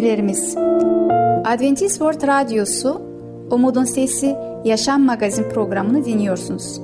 dinleyicilerimiz, 0.00 0.56
Adventist 1.44 1.98
World 1.98 2.26
Radyosu 2.26 3.02
Umutun 3.50 3.84
Sesi 3.84 4.36
Yaşam 4.64 5.02
Magazin 5.02 5.48
programını 5.48 6.04
dinliyorsunuz. 6.04 6.80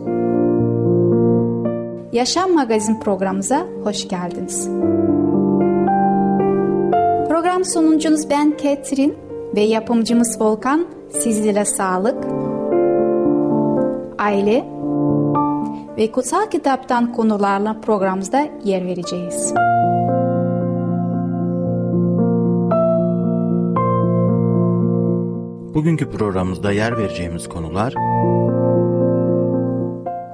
Yaşam 2.12 2.54
Magazin 2.54 3.00
programımıza 3.00 3.66
hoş 3.84 4.08
geldiniz. 4.08 4.68
Program 7.28 7.64
sunucunuz 7.64 8.30
ben 8.30 8.56
Ketrin 8.56 9.14
ve 9.54 9.60
yapımcımız 9.60 10.40
Volkan 10.40 10.86
sizlere 11.10 11.64
sağlık, 11.64 12.24
aile 14.18 14.64
ve 15.98 16.12
kutsal 16.12 16.46
kitaptan 16.50 17.12
konularla 17.12 17.80
programımızda 17.80 18.46
yer 18.64 18.86
vereceğiz. 18.86 19.65
Bugünkü 25.76 26.10
programımızda 26.10 26.72
yer 26.72 26.98
vereceğimiz 26.98 27.48
konular 27.48 27.94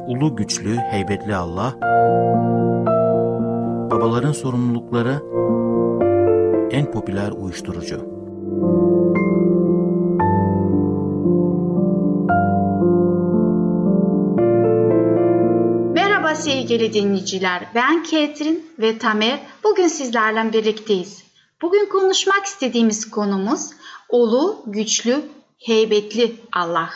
Ulu 0.06 0.36
güçlü, 0.36 0.76
heybetli 0.76 1.34
Allah 1.34 1.74
Babaların 3.90 4.32
sorumlulukları 4.32 5.22
En 6.70 6.90
popüler 6.90 7.30
uyuşturucu 7.30 7.96
Merhaba 15.94 16.34
sevgili 16.34 16.92
dinleyiciler. 16.92 17.66
Ben 17.74 18.02
Ketrin 18.02 18.66
ve 18.78 18.98
Tamer. 18.98 19.40
Bugün 19.64 19.88
sizlerle 19.88 20.52
birlikteyiz. 20.52 21.24
Bugün 21.62 21.88
konuşmak 21.88 22.44
istediğimiz 22.44 23.10
konumuz 23.10 23.70
ulu, 24.12 24.62
güçlü, 24.66 25.22
heybetli 25.58 26.36
Allah. 26.52 26.90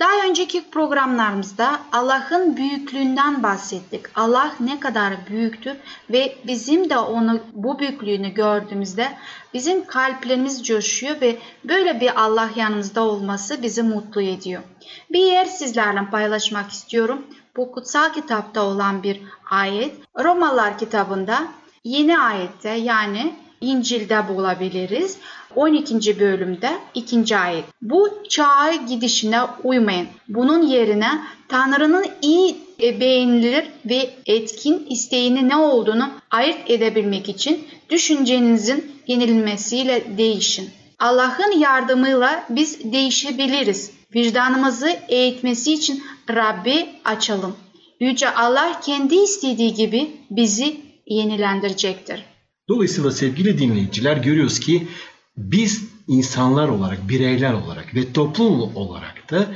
Daha 0.00 0.26
önceki 0.28 0.70
programlarımızda 0.70 1.80
Allah'ın 1.92 2.56
büyüklüğünden 2.56 3.42
bahsettik. 3.42 4.02
Allah 4.14 4.54
ne 4.60 4.80
kadar 4.80 5.14
büyüktür 5.30 5.76
ve 6.10 6.36
bizim 6.46 6.90
de 6.90 6.98
onu 6.98 7.40
bu 7.52 7.78
büyüklüğünü 7.78 8.28
gördüğümüzde 8.34 9.12
bizim 9.54 9.86
kalplerimiz 9.86 10.66
coşuyor 10.66 11.20
ve 11.20 11.38
böyle 11.64 12.00
bir 12.00 12.22
Allah 12.24 12.50
yanımızda 12.56 13.02
olması 13.02 13.62
bizi 13.62 13.82
mutlu 13.82 14.22
ediyor. 14.22 14.62
Bir 15.10 15.26
yer 15.26 15.44
sizlerle 15.44 16.10
paylaşmak 16.10 16.70
istiyorum. 16.70 17.26
Bu 17.56 17.72
kutsal 17.72 18.12
kitapta 18.12 18.62
olan 18.62 19.02
bir 19.02 19.22
ayet. 19.50 19.94
Romalılar 20.18 20.78
kitabında 20.78 21.48
yeni 21.84 22.18
ayette 22.18 22.70
yani 22.70 23.34
İncil'de 23.60 24.28
bulabiliriz. 24.28 25.18
12. 25.56 26.20
bölümde 26.20 26.70
2. 26.94 27.36
ayet. 27.36 27.64
Bu 27.82 28.08
çağa 28.28 28.72
gidişine 28.88 29.40
uymayın. 29.64 30.06
Bunun 30.28 30.62
yerine 30.66 31.10
Tanrı'nın 31.48 32.06
iyi 32.22 32.56
beğenilir 32.80 33.64
ve 33.84 34.10
etkin 34.26 34.86
isteğini 34.90 35.48
ne 35.48 35.56
olduğunu 35.56 36.10
ayırt 36.30 36.70
edebilmek 36.70 37.28
için 37.28 37.66
düşüncenizin 37.90 38.92
yenilmesiyle 39.06 40.18
değişin. 40.18 40.70
Allah'ın 40.98 41.58
yardımıyla 41.58 42.44
biz 42.50 42.92
değişebiliriz. 42.92 43.90
Vicdanımızı 44.14 44.90
eğitmesi 45.08 45.72
için 45.72 46.02
Rabbi 46.30 46.86
açalım. 47.04 47.56
Yüce 48.00 48.30
Allah 48.30 48.80
kendi 48.80 49.14
istediği 49.14 49.74
gibi 49.74 50.10
bizi 50.30 50.80
yenilendirecektir. 51.06 52.24
Dolayısıyla 52.68 53.10
sevgili 53.10 53.58
dinleyiciler 53.58 54.16
görüyoruz 54.16 54.60
ki 54.60 54.88
biz 55.36 55.84
insanlar 56.08 56.68
olarak, 56.68 57.08
bireyler 57.08 57.52
olarak 57.52 57.94
ve 57.94 58.12
toplum 58.12 58.76
olarak 58.76 59.30
da 59.30 59.46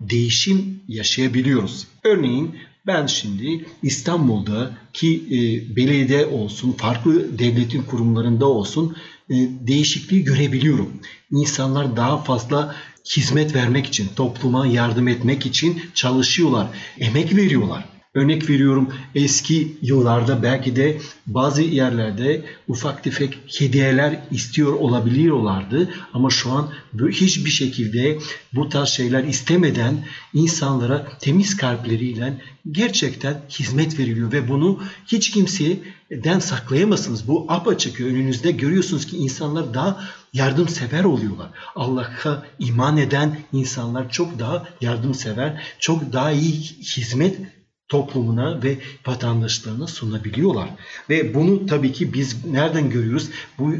değişim 0.00 0.82
yaşayabiliyoruz. 0.88 1.86
Örneğin 2.04 2.56
ben 2.86 3.06
şimdi 3.06 3.66
İstanbul'da 3.82 4.70
ki 4.92 5.22
e, 5.26 5.76
belediye 5.76 6.26
olsun, 6.26 6.72
farklı 6.72 7.38
devletin 7.38 7.82
kurumlarında 7.82 8.46
olsun 8.46 8.96
e, 9.30 9.34
değişikliği 9.66 10.24
görebiliyorum. 10.24 10.92
İnsanlar 11.30 11.96
daha 11.96 12.18
fazla 12.18 12.74
hizmet 13.16 13.54
vermek 13.54 13.86
için, 13.86 14.08
topluma 14.16 14.66
yardım 14.66 15.08
etmek 15.08 15.46
için 15.46 15.82
çalışıyorlar, 15.94 16.66
emek 16.98 17.36
veriyorlar. 17.36 17.95
Örnek 18.16 18.50
veriyorum 18.50 18.94
eski 19.14 19.76
yıllarda 19.82 20.42
belki 20.42 20.76
de 20.76 20.98
bazı 21.26 21.62
yerlerde 21.62 22.44
ufak 22.68 23.04
tefek 23.04 23.38
hediyeler 23.58 24.20
istiyor 24.30 24.72
olabiliyorlardı 24.72 25.90
ama 26.12 26.30
şu 26.30 26.50
an 26.50 26.68
hiçbir 27.10 27.50
şekilde 27.50 28.18
bu 28.52 28.68
tarz 28.68 28.88
şeyler 28.88 29.24
istemeden 29.24 30.04
insanlara 30.34 31.18
temiz 31.20 31.56
kalpleriyle 31.56 32.40
gerçekten 32.72 33.40
hizmet 33.50 33.98
veriliyor 33.98 34.32
ve 34.32 34.48
bunu 34.48 34.80
hiç 35.06 35.30
kimseden 35.30 36.38
saklayamazsınız. 36.38 37.28
Bu 37.28 37.46
apaçık 37.48 38.00
önünüzde 38.00 38.50
görüyorsunuz 38.50 39.06
ki 39.06 39.16
insanlar 39.16 39.74
daha 39.74 40.00
yardımsever 40.32 41.04
oluyorlar. 41.04 41.50
Allah'a 41.74 42.42
iman 42.58 42.96
eden 42.96 43.38
insanlar 43.52 44.10
çok 44.10 44.38
daha 44.38 44.64
yardımsever, 44.80 45.62
çok 45.78 46.12
daha 46.12 46.30
iyi 46.30 46.52
hizmet 46.80 47.40
toplumuna 47.88 48.62
ve 48.62 48.78
vatandaşlarına 49.06 49.86
sunabiliyorlar. 49.86 50.68
Ve 51.10 51.34
bunu 51.34 51.66
tabii 51.66 51.92
ki 51.92 52.14
biz 52.14 52.44
nereden 52.44 52.90
görüyoruz? 52.90 53.30
Bu 53.58 53.74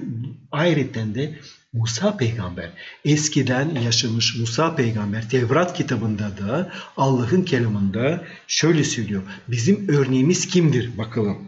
ayrıca 0.53 1.15
de 1.15 1.39
Musa 1.73 2.17
peygamber 2.17 2.71
eskiden 3.05 3.75
yaşamış 3.85 4.39
Musa 4.39 4.75
peygamber 4.75 5.31
Tevrat 5.31 5.77
kitabında 5.77 6.25
da 6.39 6.73
Allah'ın 6.97 7.43
kelamında 7.43 8.25
şöyle 8.47 8.85
söylüyor. 8.85 9.23
Bizim 9.49 9.89
örneğimiz 9.89 10.47
kimdir 10.47 10.99
bakalım. 10.99 11.39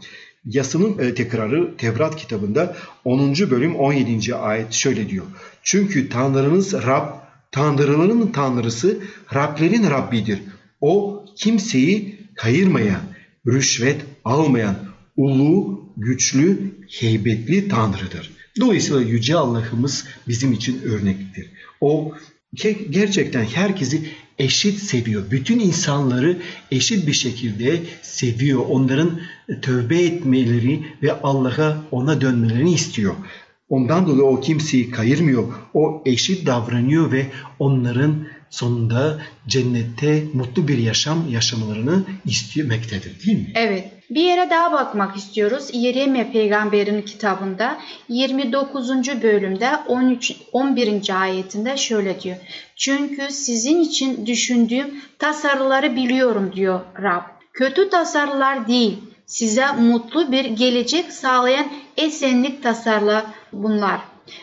Yasının 0.44 0.98
e, 0.98 1.14
tekrarı 1.14 1.76
Tevrat 1.76 2.16
kitabında 2.16 2.76
10. 3.04 3.34
bölüm 3.34 3.76
17. 3.76 4.34
ayet 4.34 4.72
şöyle 4.72 5.08
diyor. 5.08 5.25
Çünkü 5.62 6.08
Tanrınız 6.08 6.72
Rab, 6.72 7.08
Tanrıların 7.52 8.32
Tanrısı 8.32 8.98
Rablerin 9.34 9.90
Rabbidir. 9.90 10.42
O 10.80 11.25
kimseyi 11.36 12.17
kayırmayan, 12.38 13.00
rüşvet 13.47 14.00
almayan, 14.25 14.76
ulu, 15.16 15.84
güçlü, 15.97 16.75
heybetli 16.88 17.69
Tanrı'dır. 17.69 18.31
Dolayısıyla 18.60 19.03
Yüce 19.03 19.37
Allah'ımız 19.37 20.04
bizim 20.28 20.53
için 20.53 20.82
örnektir. 20.82 21.50
O 21.81 22.12
gerçekten 22.91 23.44
herkesi 23.44 24.09
eşit 24.38 24.78
seviyor. 24.78 25.22
Bütün 25.31 25.59
insanları 25.59 26.37
eşit 26.71 27.06
bir 27.06 27.12
şekilde 27.12 27.81
seviyor. 28.03 28.65
Onların 28.69 29.20
tövbe 29.62 30.03
etmeleri 30.03 30.87
ve 31.03 31.12
Allah'a 31.12 31.84
ona 31.91 32.20
dönmelerini 32.20 32.72
istiyor. 32.72 33.15
Ondan 33.69 34.06
dolayı 34.06 34.22
o 34.22 34.41
kimseyi 34.41 34.91
kayırmıyor. 34.91 35.44
O 35.75 36.03
eşit 36.06 36.47
davranıyor 36.47 37.12
ve 37.12 37.26
onların 37.59 38.26
sonunda 38.50 39.19
cennette 39.48 40.25
mutlu 40.34 40.69
bir 40.69 40.78
yaşam 40.78 41.28
yaşamalarını 41.31 42.02
istemektedir 42.25 43.26
değil 43.26 43.38
mi? 43.38 43.52
Evet. 43.55 43.93
Bir 44.11 44.22
yere 44.22 44.50
daha 44.50 44.72
bakmak 44.72 45.17
istiyoruz. 45.17 45.69
Yeremye 45.72 46.31
peygamberin 46.32 47.02
kitabında 47.02 47.78
29. 48.08 48.90
bölümde 49.22 49.70
13 49.88 50.32
11. 50.52 51.20
ayetinde 51.20 51.76
şöyle 51.76 52.20
diyor. 52.20 52.37
Çünkü 52.76 53.31
sizin 53.31 53.81
için 53.81 54.26
düşündüğüm 54.26 55.00
tasarıları 55.19 55.96
biliyorum 55.96 56.52
diyor 56.56 56.81
Rab. 57.02 57.22
Kötü 57.52 57.90
tasarılar 57.90 58.69
değil, 58.69 58.99
size 59.26 59.72
mutlu 59.72 60.32
bir 60.32 60.44
gelecek 60.44 61.12
sağlayan 61.12 61.67
esenlik 61.96 62.62
tasarla 62.62 63.26
bunlar. 63.52 64.00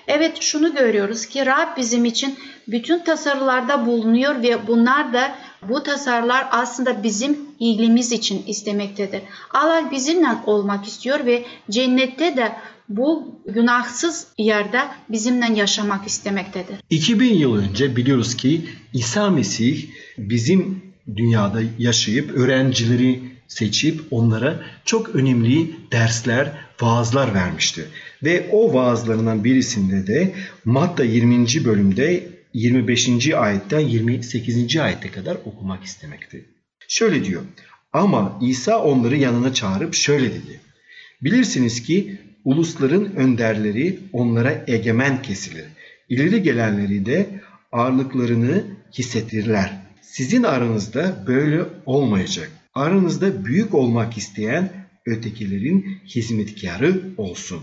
Evet 0.07 0.41
şunu 0.41 0.75
görüyoruz 0.75 1.25
ki 1.25 1.45
Rab 1.45 1.77
bizim 1.77 2.05
için 2.05 2.35
bütün 2.67 2.99
tasarılarda 2.99 3.85
bulunuyor 3.85 4.43
ve 4.43 4.67
bunlar 4.67 5.13
da 5.13 5.35
bu 5.69 5.83
tasarılar 5.83 6.47
aslında 6.51 7.03
bizim 7.03 7.37
iyiliğimiz 7.59 8.11
için 8.11 8.43
istemektedir. 8.47 9.21
Allah 9.53 9.91
bizimle 9.91 10.27
olmak 10.45 10.87
istiyor 10.87 11.25
ve 11.25 11.45
cennette 11.69 12.37
de 12.37 12.55
bu 12.89 13.39
günahsız 13.45 14.27
yerde 14.37 14.81
bizimle 15.09 15.59
yaşamak 15.59 16.07
istemektedir. 16.07 16.75
2000 16.89 17.33
yıl 17.33 17.55
önce 17.55 17.95
biliyoruz 17.95 18.37
ki 18.37 18.65
İsa 18.93 19.29
Mesih 19.29 19.89
bizim 20.17 20.83
dünyada 21.15 21.61
yaşayıp 21.79 22.31
öğrencileri 22.31 23.21
seçip 23.47 24.01
onlara 24.11 24.59
çok 24.85 25.09
önemli 25.09 25.75
dersler, 25.91 26.51
vaazlar 26.81 27.33
vermişti. 27.33 27.87
Ve 28.23 28.49
o 28.51 28.73
vaazlarından 28.73 29.43
birisinde 29.43 30.07
de 30.07 30.33
Matta 30.65 31.03
20. 31.03 31.65
bölümde 31.65 32.27
25. 32.53 33.33
ayetten 33.33 33.79
28. 33.79 34.77
ayete 34.77 35.11
kadar 35.11 35.37
okumak 35.45 35.83
istemekti. 35.83 36.45
Şöyle 36.87 37.25
diyor. 37.25 37.41
Ama 37.93 38.39
İsa 38.41 38.83
onları 38.83 39.17
yanına 39.17 39.53
çağırıp 39.53 39.93
şöyle 39.93 40.29
dedi. 40.29 40.59
Bilirsiniz 41.21 41.83
ki 41.83 42.17
Ulusların 42.45 43.15
önderleri 43.15 43.99
onlara 44.13 44.63
egemen 44.67 45.21
kesilir. 45.21 45.65
İleri 46.09 46.43
gelenleri 46.43 47.05
de 47.05 47.41
ağırlıklarını 47.71 48.63
hissettirirler. 48.97 49.81
Sizin 50.01 50.43
aranızda 50.43 51.23
böyle 51.27 51.63
olmayacak. 51.85 52.51
Aranızda 52.73 53.45
büyük 53.45 53.73
olmak 53.73 54.17
isteyen 54.17 54.69
ötekilerin 55.05 55.99
hizmetkarı 56.05 57.01
olsun. 57.17 57.61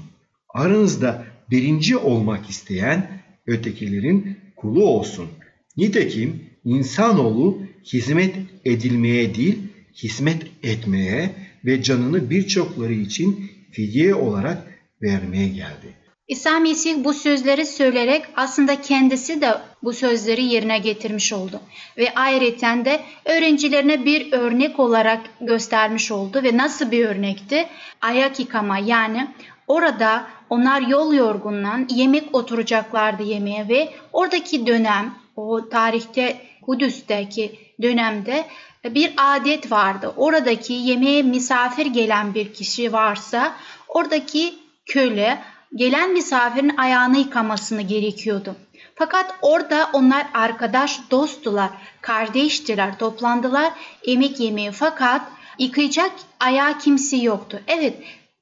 Aranızda 0.55 1.25
birinci 1.51 1.97
olmak 1.97 2.51
isteyen 2.51 3.23
ötekilerin 3.47 4.39
kulu 4.57 4.85
olsun. 4.87 5.29
Nitekim 5.77 6.45
insanoğlu 6.65 7.59
hizmet 7.93 8.35
edilmeye 8.65 9.35
değil, 9.35 9.59
hizmet 9.95 10.43
etmeye 10.63 11.31
ve 11.65 11.83
canını 11.83 12.31
birçokları 12.31 12.93
için 12.93 13.51
fidye 13.71 14.15
olarak 14.15 14.59
vermeye 15.03 15.49
geldi. 15.49 16.03
İsa 16.29 16.61
Mesih 16.61 17.05
bu 17.05 17.15
sözleri 17.15 17.67
söyleyerek 17.67 18.25
aslında 18.37 18.81
kendisi 18.81 19.41
de 19.41 19.55
bu 19.83 19.93
sözleri 19.93 20.45
yerine 20.45 20.79
getirmiş 20.79 21.33
oldu. 21.33 21.61
Ve 21.99 22.15
ayrıca 22.15 22.85
de 22.85 23.01
öğrencilerine 23.25 24.05
bir 24.05 24.33
örnek 24.33 24.81
olarak 24.81 25.21
göstermiş 25.41 26.11
oldu 26.11 26.43
ve 26.43 26.57
nasıl 26.57 26.91
bir 26.91 27.07
örnekti? 27.07 27.67
Ayak 28.01 28.41
yıkama 28.41 28.79
yani 28.79 29.29
orada 29.67 30.27
onlar 30.53 30.81
yol 30.81 31.13
yorgunlan 31.15 31.87
yemek 31.91 32.35
oturacaklardı 32.35 33.23
yemeğe 33.23 33.69
ve 33.69 33.93
oradaki 34.13 34.67
dönem 34.67 35.15
o 35.37 35.69
tarihte 35.69 36.41
Kudüs'teki 36.63 37.59
dönemde 37.83 38.47
bir 38.85 39.13
adet 39.17 39.73
vardı. 39.73 40.13
Oradaki 40.17 40.73
yemeğe 40.73 41.23
misafir 41.23 41.87
gelen 41.87 42.35
bir 42.35 42.53
kişi 42.55 42.93
varsa 42.93 43.57
oradaki 43.89 44.55
köle 44.87 45.43
gelen 45.75 46.13
misafirin 46.13 46.77
ayağını 46.77 47.19
yıkamasını 47.19 47.83
gerekiyordu. 47.83 48.55
Fakat 48.95 49.35
orada 49.43 49.91
onlar 49.93 50.27
arkadaş, 50.35 51.01
dosttular, 51.11 51.71
kardeştiler, 52.01 52.99
toplandılar 52.99 53.73
yemek 54.07 54.41
yemeye 54.41 54.73
fakat 54.73 55.23
yıkayacak 55.59 56.13
ayağı 56.41 56.79
kimse 56.79 57.17
yoktu. 57.17 57.61
Evet 57.67 57.95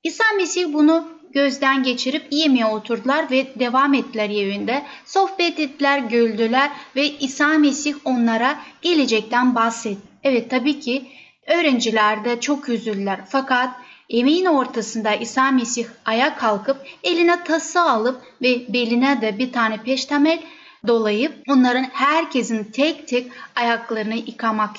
İsa 0.04 0.24
Mesih 0.36 0.72
bunu 0.72 1.19
gözden 1.32 1.82
geçirip 1.82 2.26
yemeğe 2.30 2.66
oturdular 2.66 3.30
ve 3.30 3.46
devam 3.58 3.94
ettiler 3.94 4.30
evinde. 4.30 4.82
Sohbet 5.04 5.60
ettiler, 5.60 5.98
güldüler 5.98 6.70
ve 6.96 7.06
İsa 7.06 7.48
Mesih 7.48 7.94
onlara 8.04 8.58
gelecekten 8.82 9.54
bahsetti. 9.54 10.08
Evet 10.24 10.50
tabii 10.50 10.80
ki 10.80 11.06
öğrenciler 11.46 12.24
de 12.24 12.40
çok 12.40 12.68
üzüldüler 12.68 13.20
fakat 13.28 13.70
Yemeğin 14.10 14.44
ortasında 14.44 15.14
İsa 15.14 15.50
Mesih 15.50 15.86
ayağa 16.04 16.36
kalkıp 16.36 16.76
eline 17.04 17.44
tası 17.44 17.80
alıp 17.80 18.22
ve 18.42 18.72
beline 18.72 19.20
de 19.20 19.38
bir 19.38 19.52
tane 19.52 19.76
peştemel 19.76 20.42
dolayıp 20.86 21.32
onların 21.48 21.86
herkesin 21.92 22.64
tek 22.64 23.08
tek 23.08 23.32
ayaklarını 23.56 24.14
yıkamak 24.14 24.70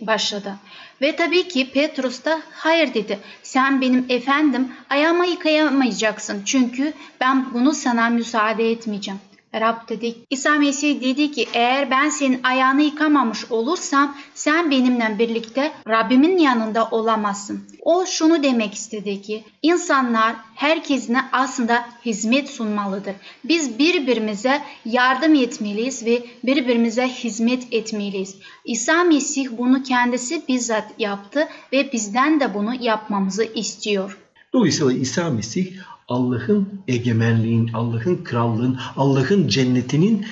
başladı. 0.00 0.54
Ve 1.00 1.16
tabii 1.16 1.48
ki 1.48 1.70
Petrus 1.70 2.24
da 2.24 2.40
hayır 2.52 2.94
dedi. 2.94 3.18
Sen 3.42 3.80
benim 3.80 4.06
efendim 4.08 4.68
ayağımı 4.90 5.26
yıkayamayacaksın 5.26 6.42
çünkü 6.44 6.92
ben 7.20 7.54
bunu 7.54 7.74
sana 7.74 8.08
müsaade 8.08 8.70
etmeyeceğim. 8.70 9.20
Rab 9.60 9.88
dedi. 9.88 10.14
İsa 10.30 10.58
Mesih 10.58 11.00
dedi 11.00 11.32
ki 11.32 11.48
eğer 11.52 11.90
ben 11.90 12.08
senin 12.08 12.40
ayağını 12.42 12.82
yıkamamış 12.82 13.50
olursam 13.50 14.16
sen 14.34 14.70
benimle 14.70 15.16
birlikte 15.18 15.72
Rabbimin 15.88 16.38
yanında 16.38 16.88
olamazsın. 16.90 17.64
O 17.82 18.06
şunu 18.06 18.42
demek 18.42 18.74
istedi 18.74 19.22
ki 19.22 19.44
insanlar 19.62 20.36
herkesine 20.54 21.24
aslında 21.32 21.84
hizmet 22.04 22.50
sunmalıdır. 22.50 23.14
Biz 23.44 23.78
birbirimize 23.78 24.62
yardım 24.84 25.34
etmeliyiz 25.34 26.06
ve 26.06 26.22
birbirimize 26.44 27.08
hizmet 27.08 27.72
etmeliyiz. 27.72 28.36
İsa 28.64 29.04
Mesih 29.04 29.48
bunu 29.58 29.82
kendisi 29.82 30.42
bizzat 30.48 30.86
yaptı 30.98 31.48
ve 31.72 31.92
bizden 31.92 32.40
de 32.40 32.54
bunu 32.54 32.74
yapmamızı 32.80 33.44
istiyor. 33.44 34.18
Dolayısıyla 34.52 34.92
İsa 34.92 35.30
Mesih 35.30 35.66
Allah'ın 36.08 36.68
egemenliğin, 36.88 37.70
Allah'ın 37.72 38.24
krallığın, 38.24 38.78
Allah'ın 38.96 39.48
cennetinin 39.48 40.26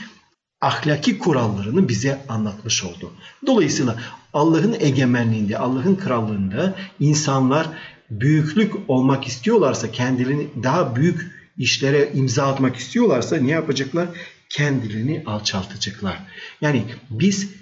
ahlaki 0.61 1.19
kurallarını 1.19 1.89
bize 1.89 2.25
anlatmış 2.29 2.85
oldu. 2.85 3.13
Dolayısıyla 3.47 3.97
Allah'ın 4.33 4.77
egemenliğinde, 4.81 5.59
Allah'ın 5.59 5.97
krallığında 5.97 6.75
insanlar 7.01 7.69
büyüklük 8.11 8.75
olmak 8.89 9.27
istiyorlarsa, 9.27 9.91
kendilerini 9.91 10.49
daha 10.63 10.97
büyük 10.97 11.31
işlere 11.59 12.13
imza 12.15 12.47
atmak 12.47 12.77
istiyorlarsa 12.77 13.37
ne 13.37 13.51
yapacaklar? 13.51 14.09
Kendilerini 14.49 15.23
alçaltacaklar. 15.27 16.19
Yani 16.61 16.85
biz 17.11 17.62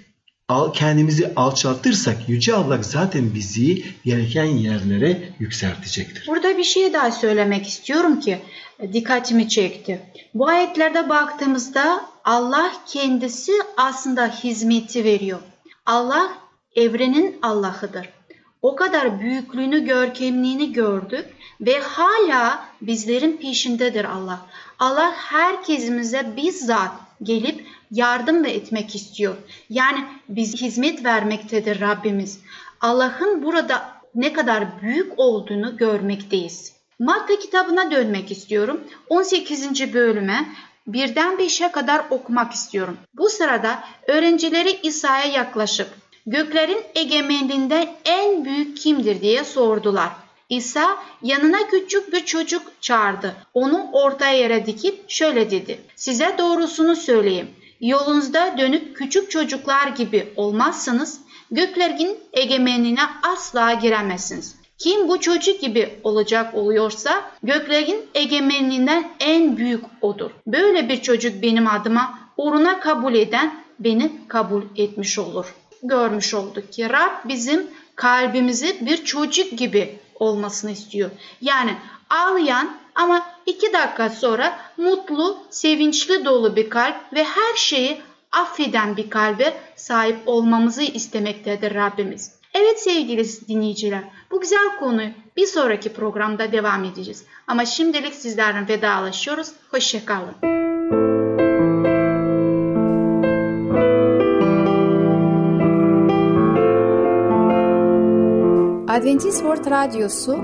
kendimizi 0.73 1.33
alçaltırsak 1.35 2.29
Yüce 2.29 2.53
Allah 2.53 2.83
zaten 2.83 3.33
bizi 3.33 3.83
gereken 4.05 4.45
yerlere 4.45 5.33
yükseltecektir. 5.39 6.27
Burada 6.27 6.57
bir 6.57 6.63
şey 6.63 6.93
daha 6.93 7.11
söylemek 7.11 7.67
istiyorum 7.67 8.19
ki 8.19 8.37
dikkatimi 8.93 9.49
çekti. 9.49 10.01
Bu 10.33 10.47
ayetlerde 10.47 11.09
baktığımızda 11.09 12.05
Allah 12.25 12.71
kendisi 12.87 13.51
aslında 13.77 14.27
hizmeti 14.27 15.03
veriyor. 15.03 15.39
Allah 15.85 16.29
evrenin 16.75 17.39
Allah'ıdır. 17.41 18.09
O 18.61 18.75
kadar 18.75 19.19
büyüklüğünü, 19.19 19.85
görkemliğini 19.85 20.73
gördük 20.73 21.25
ve 21.61 21.79
hala 21.79 22.65
bizlerin 22.81 23.37
peşindedir 23.37 24.05
Allah. 24.05 24.45
Allah 24.79 25.11
herkesimize 25.15 26.33
bizzat 26.37 26.91
gelip 27.23 27.60
yardım 27.91 28.43
da 28.43 28.47
etmek 28.47 28.95
istiyor. 28.95 29.35
Yani 29.69 30.05
biz 30.29 30.61
hizmet 30.61 31.05
vermektedir 31.05 31.81
Rabbimiz. 31.81 32.39
Allah'ın 32.81 33.43
burada 33.43 34.01
ne 34.15 34.33
kadar 34.33 34.81
büyük 34.81 35.19
olduğunu 35.19 35.77
görmekteyiz. 35.77 36.73
Matta 36.99 37.39
kitabına 37.39 37.91
dönmek 37.91 38.31
istiyorum. 38.31 38.81
18. 39.09 39.93
bölüme 39.93 40.45
birden 40.87 41.37
beşe 41.37 41.71
kadar 41.71 42.05
okumak 42.09 42.53
istiyorum. 42.53 42.97
Bu 43.13 43.29
sırada 43.29 43.83
öğrencileri 44.07 44.79
İsa'ya 44.83 45.25
yaklaşıp 45.25 45.87
göklerin 46.25 46.83
egemenliğinde 46.95 47.95
en 48.05 48.45
büyük 48.45 48.77
kimdir 48.77 49.21
diye 49.21 49.43
sordular. 49.43 50.09
İsa 50.49 50.97
yanına 51.21 51.67
küçük 51.67 52.13
bir 52.13 52.25
çocuk 52.25 52.61
çağırdı. 52.81 53.35
Onu 53.53 53.89
ortaya 53.93 54.37
yere 54.37 54.65
dikip 54.65 55.09
şöyle 55.09 55.51
dedi. 55.51 55.79
Size 55.95 56.35
doğrusunu 56.37 56.95
söyleyeyim. 56.95 57.49
Yolunuzda 57.81 58.57
dönüp 58.57 58.97
küçük 58.97 59.31
çocuklar 59.31 59.87
gibi 59.87 60.33
olmazsanız 60.35 61.21
göklerin 61.51 62.17
egemenliğine 62.33 63.01
asla 63.23 63.73
giremezsiniz. 63.73 64.55
Kim 64.77 65.07
bu 65.07 65.19
çocuk 65.19 65.61
gibi 65.61 65.99
olacak 66.03 66.55
oluyorsa 66.55 67.31
göklerin 67.43 68.05
egemenliğinden 68.15 69.11
en 69.19 69.57
büyük 69.57 69.83
odur. 70.01 70.31
Böyle 70.47 70.89
bir 70.89 71.01
çocuk 71.01 71.41
benim 71.41 71.67
adıma 71.67 72.19
uğruna 72.37 72.79
kabul 72.79 73.13
eden 73.13 73.63
beni 73.79 74.11
kabul 74.27 74.63
etmiş 74.75 75.19
olur. 75.19 75.55
Görmüş 75.83 76.33
olduk 76.33 76.71
ki 76.71 76.89
Rab 76.89 77.27
bizim 77.29 77.67
kalbimizi 77.95 78.85
bir 78.85 79.05
çocuk 79.05 79.57
gibi 79.57 79.99
olmasını 80.15 80.71
istiyor. 80.71 81.09
Yani 81.41 81.71
ağlayan 82.09 82.80
ama 83.01 83.25
iki 83.45 83.73
dakika 83.73 84.09
sonra 84.09 84.59
mutlu, 84.77 85.37
sevinçli 85.49 86.25
dolu 86.25 86.55
bir 86.55 86.69
kalp 86.69 86.95
ve 87.13 87.23
her 87.23 87.55
şeyi 87.55 88.01
affeden 88.31 88.97
bir 88.97 89.09
kalbe 89.09 89.53
sahip 89.75 90.17
olmamızı 90.25 90.81
istemektedir 90.83 91.75
Rabbimiz. 91.75 92.31
Evet 92.53 92.79
sevgili 92.79 93.25
dinleyiciler, 93.47 94.03
bu 94.31 94.41
güzel 94.41 94.79
konuyu 94.79 95.09
bir 95.37 95.45
sonraki 95.45 95.93
programda 95.93 96.51
devam 96.51 96.83
edeceğiz. 96.83 97.25
Ama 97.47 97.65
şimdilik 97.65 98.13
sizlerden 98.15 98.67
vedalaşıyoruz. 98.67 99.51
Hoşçakalın. 99.71 100.35
Adventist 108.87 109.37
World 109.37 109.71
Radyosu, 109.71 110.39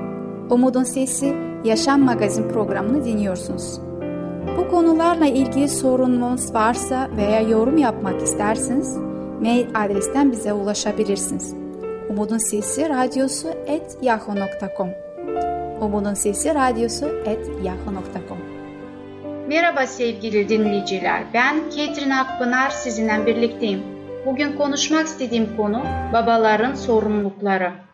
Umutun 0.50 0.84
Sesi, 0.84 1.47
Yaşam 1.64 2.02
Magazin 2.02 2.50
programını 2.50 3.06
dinliyorsunuz. 3.06 3.80
Bu 4.58 4.68
konularla 4.68 5.26
ilgili 5.26 5.70
sorununuz 5.70 6.54
varsa 6.54 7.10
veya 7.18 7.42
yorum 7.42 7.78
yapmak 7.78 8.22
isterseniz 8.22 8.98
mail 9.42 9.68
adresten 9.76 10.32
bize 10.32 10.54
ulaşabilirsiniz. 10.54 11.54
Umutun 12.10 12.38
Sesi 12.38 12.90
Radyosu 12.90 13.48
et 13.68 13.98
yahoo.com 14.02 14.90
Umutun 15.82 16.14
Sesi 16.14 16.56
Radyosu 16.56 17.06
et 17.26 17.50
yahoo.com 17.64 18.38
Merhaba 19.48 19.88
sevgili 19.88 20.50
dinleyiciler. 20.50 21.24
Ben 21.34 21.70
Ketrin 21.70 22.10
Akpınar 22.10 22.70
sizinle 22.70 23.26
birlikteyim. 23.26 23.84
Bugün 24.26 24.58
konuşmak 24.58 25.06
istediğim 25.06 25.58
konu 25.58 25.84
babaların 26.14 26.74
sorumlulukları. 26.74 27.87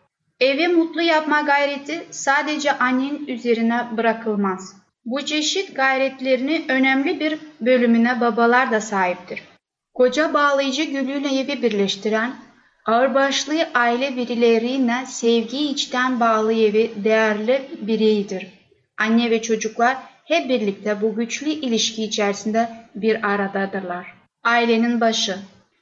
Evi 0.44 0.68
mutlu 0.68 1.02
yapma 1.02 1.40
gayreti 1.40 2.04
sadece 2.10 2.78
annenin 2.78 3.26
üzerine 3.26 3.84
bırakılmaz. 3.96 4.76
Bu 5.04 5.24
çeşit 5.24 5.76
gayretlerini 5.76 6.64
önemli 6.68 7.20
bir 7.20 7.38
bölümüne 7.60 8.20
babalar 8.20 8.70
da 8.70 8.80
sahiptir. 8.80 9.42
Koca 9.94 10.34
bağlayıcı 10.34 10.82
gülüyle 10.82 11.40
evi 11.40 11.62
birleştiren, 11.62 12.36
ağırbaşlı 12.86 13.54
aile 13.74 14.16
birileriyle 14.16 15.06
sevgi 15.06 15.70
içten 15.70 16.20
bağlı 16.20 16.52
evi 16.52 16.92
değerli 16.96 17.62
bireydir. 17.80 18.46
Anne 18.98 19.30
ve 19.30 19.42
çocuklar 19.42 19.96
hep 20.24 20.48
birlikte 20.48 21.00
bu 21.00 21.14
güçlü 21.14 21.50
ilişki 21.50 22.04
içerisinde 22.04 22.68
bir 22.94 23.28
aradadırlar. 23.32 24.14
Ailenin 24.42 25.00
başı 25.00 25.36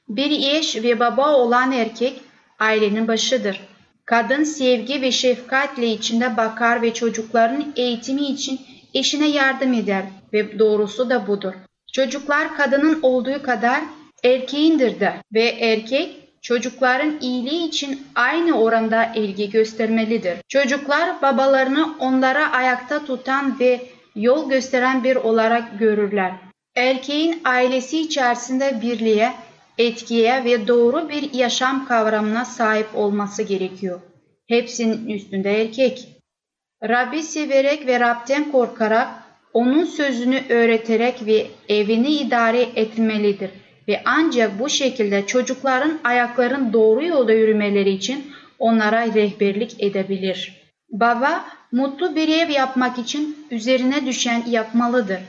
Bir 0.09 0.55
eş 0.55 0.75
ve 0.75 0.99
baba 0.99 1.35
olan 1.35 1.71
erkek 1.71 2.21
ailenin 2.59 3.07
başıdır. 3.07 3.72
Kadın 4.05 4.43
sevgi 4.43 5.01
ve 5.01 5.11
şefkatle 5.11 5.87
içinde 5.87 6.37
bakar 6.37 6.81
ve 6.81 6.93
çocukların 6.93 7.73
eğitimi 7.75 8.21
için 8.21 8.59
eşine 8.93 9.29
yardım 9.29 9.73
eder 9.73 10.03
ve 10.33 10.59
doğrusu 10.59 11.09
da 11.09 11.27
budur. 11.27 11.53
Çocuklar 11.93 12.57
kadının 12.57 12.99
olduğu 13.01 13.43
kadar 13.43 13.81
erkeğindir 14.23 14.99
de 14.99 15.13
ve 15.33 15.43
erkek 15.43 16.19
çocukların 16.41 17.19
iyiliği 17.21 17.67
için 17.67 18.07
aynı 18.15 18.61
oranda 18.61 19.05
ilgi 19.05 19.49
göstermelidir. 19.49 20.37
Çocuklar 20.47 21.21
babalarını 21.21 21.95
onlara 21.99 22.51
ayakta 22.51 23.05
tutan 23.05 23.59
ve 23.59 23.81
yol 24.15 24.49
gösteren 24.49 25.03
bir 25.03 25.15
olarak 25.15 25.79
görürler. 25.79 26.31
Erkeğin 26.75 27.41
ailesi 27.45 28.01
içerisinde 28.01 28.81
birliğe, 28.81 29.33
etkiye 29.77 30.43
ve 30.43 30.67
doğru 30.67 31.09
bir 31.09 31.33
yaşam 31.33 31.87
kavramına 31.87 32.45
sahip 32.45 32.87
olması 32.95 33.43
gerekiyor. 33.43 33.99
Hepsinin 34.47 35.07
üstünde 35.07 35.61
erkek. 35.61 36.07
Rabbi 36.83 37.23
severek 37.23 37.87
ve 37.87 37.99
Rab'den 37.99 38.51
korkarak, 38.51 39.07
onun 39.53 39.85
sözünü 39.85 40.41
öğreterek 40.49 41.25
ve 41.25 41.47
evini 41.69 42.09
idare 42.09 42.61
etmelidir. 42.61 43.49
Ve 43.87 44.01
ancak 44.05 44.59
bu 44.59 44.69
şekilde 44.69 45.25
çocukların 45.25 45.99
ayakların 46.03 46.73
doğru 46.73 47.05
yolda 47.05 47.33
yürümeleri 47.33 47.89
için 47.89 48.31
onlara 48.59 49.05
rehberlik 49.05 49.83
edebilir. 49.83 50.63
Baba, 50.89 51.45
mutlu 51.71 52.15
bir 52.15 52.27
ev 52.27 52.49
yapmak 52.49 52.97
için 52.97 53.47
üzerine 53.51 54.05
düşen 54.05 54.43
yapmalıdır. 54.47 55.19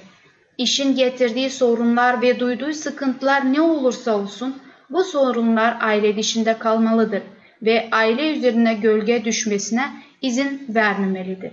İşin 0.58 0.96
getirdiği 0.96 1.50
sorunlar 1.50 2.22
ve 2.22 2.40
duyduğu 2.40 2.72
sıkıntılar 2.72 3.52
ne 3.52 3.60
olursa 3.60 4.16
olsun 4.16 4.62
bu 4.90 5.04
sorunlar 5.04 5.76
aile 5.80 6.16
dışında 6.16 6.58
kalmalıdır 6.58 7.22
ve 7.62 7.88
aile 7.92 8.36
üzerine 8.36 8.74
gölge 8.74 9.24
düşmesine 9.24 9.90
izin 10.22 10.66
vermemelidir. 10.68 11.52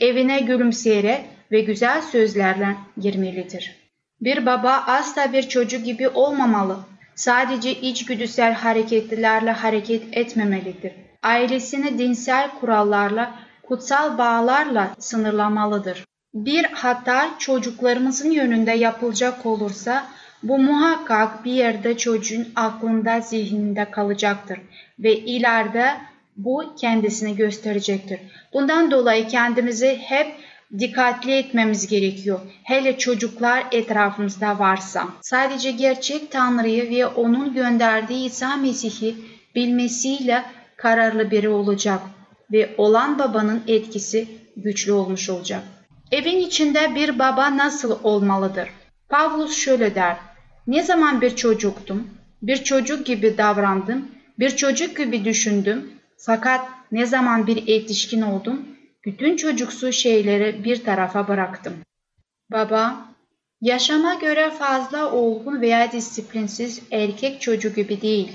Evine 0.00 0.40
gülümseyerek 0.40 1.20
ve 1.52 1.60
güzel 1.60 2.02
sözlerle 2.02 2.76
girmelidir. 3.00 3.76
Bir 4.20 4.46
baba 4.46 4.84
asla 4.86 5.32
bir 5.32 5.42
çocuk 5.42 5.84
gibi 5.84 6.08
olmamalı. 6.08 6.78
Sadece 7.14 7.74
içgüdüsel 7.74 8.52
hareketlerle 8.54 9.50
hareket 9.50 10.02
etmemelidir. 10.12 10.92
Ailesini 11.22 11.98
dinsel 11.98 12.50
kurallarla, 12.60 13.34
kutsal 13.62 14.18
bağlarla 14.18 14.94
sınırlamalıdır. 14.98 16.04
Bir 16.34 16.64
hata 16.64 17.30
çocuklarımızın 17.38 18.30
yönünde 18.30 18.70
yapılacak 18.72 19.46
olursa 19.46 20.06
bu 20.42 20.58
muhakkak 20.58 21.44
bir 21.44 21.52
yerde 21.52 21.96
çocuğun 21.96 22.48
aklında, 22.56 23.20
zihninde 23.20 23.90
kalacaktır 23.90 24.60
ve 24.98 25.16
ileride 25.16 25.96
bu 26.36 26.74
kendisini 26.80 27.36
gösterecektir. 27.36 28.20
Bundan 28.52 28.90
dolayı 28.90 29.28
kendimizi 29.28 29.98
hep 30.02 30.34
dikkatli 30.78 31.32
etmemiz 31.32 31.86
gerekiyor. 31.86 32.40
Hele 32.62 32.98
çocuklar 32.98 33.66
etrafımızda 33.72 34.58
varsa. 34.58 35.08
Sadece 35.20 35.70
gerçek 35.70 36.30
Tanrı'yı 36.30 36.90
ve 36.90 37.06
onun 37.06 37.54
gönderdiği 37.54 38.26
İsa 38.26 38.56
Mesih'i 38.56 39.16
bilmesiyle 39.54 40.44
kararlı 40.76 41.30
biri 41.30 41.48
olacak 41.48 42.00
ve 42.52 42.74
olan 42.78 43.18
babanın 43.18 43.62
etkisi 43.68 44.28
güçlü 44.56 44.92
olmuş 44.92 45.30
olacak. 45.30 45.62
Evin 46.12 46.38
içinde 46.38 46.94
bir 46.94 47.18
baba 47.18 47.56
nasıl 47.56 47.98
olmalıdır? 48.02 48.68
Pavlus 49.08 49.56
şöyle 49.56 49.94
der. 49.94 50.16
Ne 50.66 50.82
zaman 50.82 51.20
bir 51.20 51.36
çocuktum, 51.36 52.10
bir 52.42 52.64
çocuk 52.64 53.06
gibi 53.06 53.38
davrandım, 53.38 54.08
bir 54.38 54.56
çocuk 54.56 54.96
gibi 54.96 55.24
düşündüm. 55.24 55.90
Fakat 56.18 56.68
ne 56.92 57.06
zaman 57.06 57.46
bir 57.46 57.66
yetişkin 57.66 58.22
oldum, 58.22 58.66
bütün 59.04 59.36
çocuksu 59.36 59.92
şeyleri 59.92 60.64
bir 60.64 60.84
tarafa 60.84 61.28
bıraktım. 61.28 61.72
Baba, 62.52 62.96
yaşama 63.60 64.14
göre 64.14 64.50
fazla 64.50 65.12
olgun 65.12 65.60
veya 65.60 65.92
disiplinsiz 65.92 66.82
erkek 66.90 67.40
çocuğu 67.40 67.74
gibi 67.74 68.00
değil. 68.02 68.32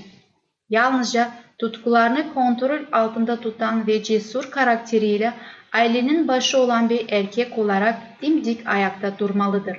Yalnızca 0.70 1.32
tutkularını 1.58 2.34
kontrol 2.34 2.80
altında 2.92 3.40
tutan 3.40 3.88
ve 3.88 4.04
cesur 4.04 4.52
karakteriyle 4.52 5.34
ailenin 5.76 6.28
başı 6.28 6.58
olan 6.60 6.90
bir 6.90 7.06
erkek 7.10 7.58
olarak 7.58 7.96
dimdik 8.22 8.68
ayakta 8.68 9.20
durmalıdır. 9.20 9.78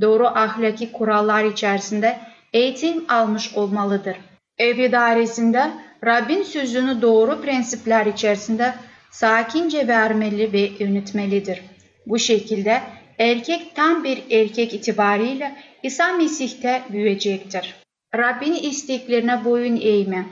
Doğru 0.00 0.26
ahlaki 0.26 0.92
kurallar 0.92 1.44
içerisinde 1.44 2.18
eğitim 2.52 3.04
almış 3.08 3.54
olmalıdır. 3.54 4.16
Ev 4.58 4.78
idaresinde 4.78 5.70
Rabbin 6.04 6.42
sözünü 6.42 7.02
doğru 7.02 7.42
prensipler 7.42 8.06
içerisinde 8.06 8.74
sakince 9.10 9.88
vermeli 9.88 10.52
ve 10.52 10.70
yönetmelidir. 10.78 11.62
Bu 12.06 12.18
şekilde 12.18 12.80
erkek 13.18 13.76
tam 13.76 14.04
bir 14.04 14.22
erkek 14.30 14.74
itibariyle 14.74 15.56
İsa 15.82 16.12
Mesih'te 16.12 16.82
büyüyecektir. 16.92 17.74
Rabbin 18.16 18.54
isteklerine 18.54 19.44
boyun 19.44 19.80
eğme. 19.80 20.26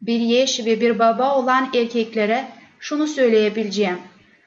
Bir 0.00 0.20
yeş 0.20 0.66
ve 0.66 0.80
bir 0.80 0.98
baba 0.98 1.36
olan 1.36 1.70
erkeklere 1.74 2.44
şunu 2.80 3.06
söyleyebileceğim. 3.06 3.98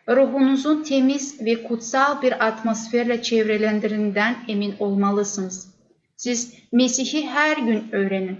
Ruhunuzun 0.09 0.83
temiz 0.83 1.45
ve 1.45 1.63
kutsal 1.63 2.21
bir 2.21 2.47
atmosferle 2.47 3.21
çevrelendirildiğinden 3.21 4.35
emin 4.47 4.75
olmalısınız. 4.79 5.67
Siz 6.15 6.53
Mesih'i 6.71 7.27
her 7.27 7.57
gün 7.57 7.91
öğrenin. 7.91 8.37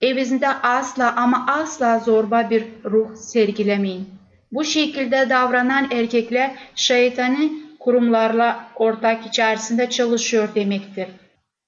Evinizde 0.00 0.48
asla 0.48 1.16
ama 1.16 1.46
asla 1.48 1.98
zorba 1.98 2.50
bir 2.50 2.64
ruh 2.84 3.14
sergilemeyin. 3.16 4.08
Bu 4.52 4.64
şekilde 4.64 5.30
davranan 5.30 5.88
erkekler 5.90 6.50
şeytanı 6.74 7.50
kurumlarla 7.78 8.64
ortak 8.76 9.26
içerisinde 9.26 9.90
çalışıyor 9.90 10.48
demektir. 10.54 11.08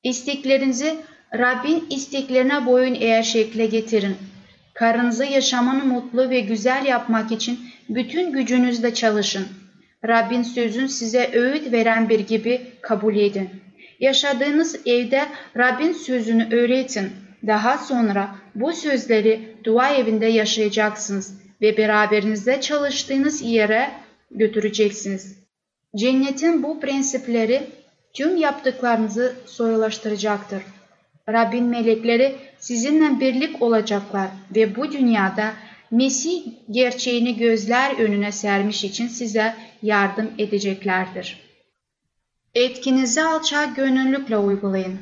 İsteklerinizi 0.03 0.97
Rabbin 1.39 1.87
isteklerine 1.91 2.67
boyun 2.67 2.95
eğer 2.95 3.23
şekle 3.23 3.67
getirin. 3.67 4.17
Karınızı 4.75 5.25
yaşamını 5.25 5.85
mutlu 5.85 6.31
ve 6.31 6.41
güzel 6.41 6.85
yapmak 6.87 7.33
için 7.33 7.61
bütün 7.89 8.33
gücünüzle 8.33 8.95
çalışın. 8.95 9.47
Rabbin 10.09 10.43
sözün 10.43 10.87
size 10.87 11.31
öğüt 11.35 11.73
veren 11.73 12.09
bir 12.09 12.21
gibi 12.21 12.61
kabul 12.81 13.17
edin. 13.17 13.51
Yaşadığınız 14.01 14.87
evde 14.87 15.27
Rabbin 15.57 15.93
sözünü 15.93 16.55
öğretin. 16.57 17.13
Daha 17.47 17.79
sonra 17.79 18.37
bu 18.55 18.73
sözleri 18.73 19.57
dua 19.65 19.95
evinde 19.95 20.27
yaşayacaksınız 20.27 21.35
ve 21.61 21.77
beraberinizde 21.77 22.61
çalıştığınız 22.61 23.43
yere 23.43 23.91
götüreceksiniz. 24.31 25.39
Cennetin 25.97 26.63
bu 26.63 26.81
prensipleri 26.81 27.63
tüm 28.15 28.37
yaptıklarınızı 28.37 29.35
soyulaştıracaktır. 29.47 30.63
Rabbin 31.29 31.65
melekleri 31.65 32.37
sizinle 32.59 33.21
birlik 33.21 33.63
olacaklar 33.63 34.29
ve 34.55 34.77
bu 34.77 34.93
dünyada 34.93 35.55
Mesih 35.91 36.43
gerçeğini 36.71 37.37
gözler 37.37 37.99
önüne 37.99 38.33
sermiş 38.33 38.85
için 38.85 39.09
size 39.09 39.55
yardım 39.83 40.31
edeceklerdir. 40.39 41.41
Etkinizi 42.55 43.23
alçak 43.23 43.77
gönüllükle 43.77 44.37
uygulayın. 44.37 44.99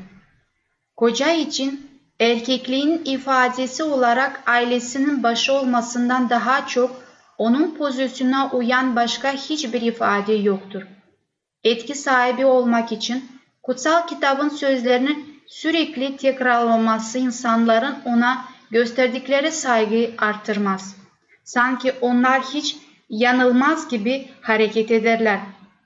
Koca 0.97 1.33
için 1.33 1.91
erkekliğin 2.21 3.03
ifadesi 3.05 3.83
olarak 3.83 4.43
ailesinin 4.47 5.23
başı 5.23 5.53
olmasından 5.53 6.31
daha 6.31 6.67
çok 6.67 7.03
onun 7.39 7.75
pozisyonuna 7.75 8.51
uyan 8.51 8.97
başka 8.97 9.33
hiçbir 9.33 9.83
ifade 9.83 10.33
yoktur. 10.33 10.83
Etki 11.65 11.95
sahibi 11.95 12.47
olmak 12.47 12.93
için 12.93 13.25
kutsal 13.63 14.07
kitabın 14.07 14.49
sözlerini 14.49 15.32
sürekli 15.53 16.17
tekrarlaması 16.17 17.19
insanların 17.19 17.95
ona 18.05 18.45
gösterdikleri 18.71 19.53
saygıyı 19.53 20.15
artırmaz. 20.19 20.97
Sanki 21.45 21.93
onlar 22.01 22.43
hiç 22.43 22.77
yanılmaz 23.09 23.89
gibi 23.89 24.29
hareket 24.41 24.91
ederler. 24.91 25.41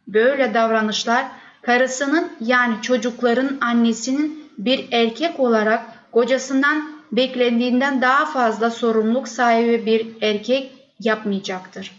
Böyle 0.06 0.54
davranışlar 0.54 1.26
karısının 1.62 2.32
yani 2.40 2.74
çocukların 2.82 3.58
annesinin 3.60 4.50
bir 4.58 4.88
erkek 4.92 5.40
olarak 5.40 6.12
kocasından 6.12 6.90
beklendiğinden 7.12 8.00
daha 8.00 8.26
fazla 8.26 8.70
sorumluluk 8.70 9.28
sahibi 9.28 9.86
bir 9.86 10.22
erkek 10.22 10.72
yapmayacaktır. 11.00 11.92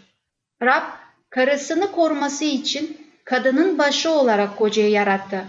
Rab 0.62 0.82
karısını 1.30 1.92
koruması 1.92 2.44
için 2.44 2.96
kadının 3.24 3.78
başı 3.78 4.10
olarak 4.10 4.56
kocayı 4.56 4.90
yarattı. 4.90 5.44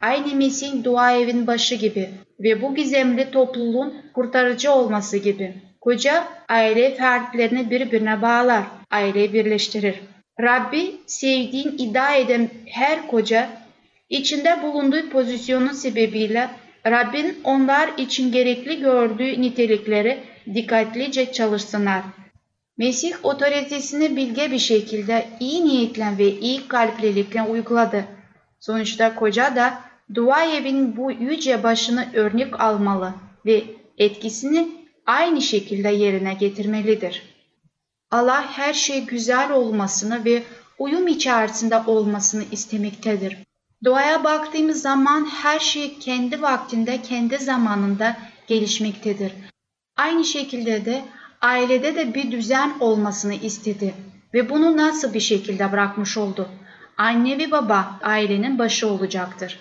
Aynı 0.00 0.34
Mesih'in 0.34 0.84
dua 0.84 1.12
evin 1.12 1.46
başı 1.46 1.74
gibi 1.74 2.10
ve 2.40 2.62
bu 2.62 2.74
gizemli 2.74 3.30
topluluğun 3.30 3.94
kurtarıcı 4.14 4.72
olması 4.72 5.16
gibi. 5.16 5.54
Koca 5.80 6.24
aile 6.48 6.94
fertlerini 6.94 7.70
birbirine 7.70 8.22
bağlar, 8.22 8.64
aileyi 8.90 9.32
birleştirir. 9.32 9.94
Rabbi 10.40 10.96
sevdiğin 11.06 11.78
iddia 11.78 12.14
eden 12.14 12.48
her 12.66 13.06
koca 13.06 13.48
içinde 14.08 14.62
bulunduğu 14.62 15.10
pozisyonun 15.10 15.72
sebebiyle 15.72 16.50
Rabbin 16.86 17.40
onlar 17.44 17.90
için 17.98 18.32
gerekli 18.32 18.80
gördüğü 18.80 19.42
nitelikleri 19.42 20.18
dikkatlice 20.54 21.32
çalışsınlar. 21.32 22.02
Mesih 22.78 23.12
otoritesini 23.22 24.16
bilge 24.16 24.50
bir 24.50 24.58
şekilde 24.58 25.26
iyi 25.40 25.64
niyetle 25.64 26.18
ve 26.18 26.30
iyi 26.30 26.68
kalplilikle 26.68 27.42
uyguladı. 27.42 28.04
Sonuçta 28.60 29.14
koca 29.14 29.56
da 29.56 29.89
dua 30.14 30.44
evinin 30.44 30.96
bu 30.96 31.12
yüce 31.12 31.62
başını 31.62 32.08
örnek 32.14 32.60
almalı 32.60 33.14
ve 33.46 33.64
etkisini 33.98 34.68
aynı 35.06 35.42
şekilde 35.42 35.88
yerine 35.88 36.34
getirmelidir. 36.34 37.22
Allah 38.10 38.52
her 38.52 38.74
şey 38.74 39.04
güzel 39.04 39.52
olmasını 39.52 40.24
ve 40.24 40.42
uyum 40.78 41.08
içerisinde 41.08 41.78
olmasını 41.86 42.44
istemektedir. 42.52 43.36
Doğaya 43.84 44.24
baktığımız 44.24 44.82
zaman 44.82 45.28
her 45.42 45.58
şey 45.58 45.98
kendi 45.98 46.42
vaktinde, 46.42 47.02
kendi 47.02 47.38
zamanında 47.38 48.16
gelişmektedir. 48.46 49.32
Aynı 49.96 50.24
şekilde 50.24 50.84
de 50.84 51.04
ailede 51.40 51.94
de 51.94 52.14
bir 52.14 52.30
düzen 52.30 52.72
olmasını 52.80 53.34
istedi 53.34 53.94
ve 54.34 54.50
bunu 54.50 54.76
nasıl 54.76 55.14
bir 55.14 55.20
şekilde 55.20 55.72
bırakmış 55.72 56.16
oldu? 56.16 56.48
Anne 56.96 57.38
ve 57.38 57.50
baba 57.50 57.98
ailenin 58.02 58.58
başı 58.58 58.88
olacaktır. 58.88 59.60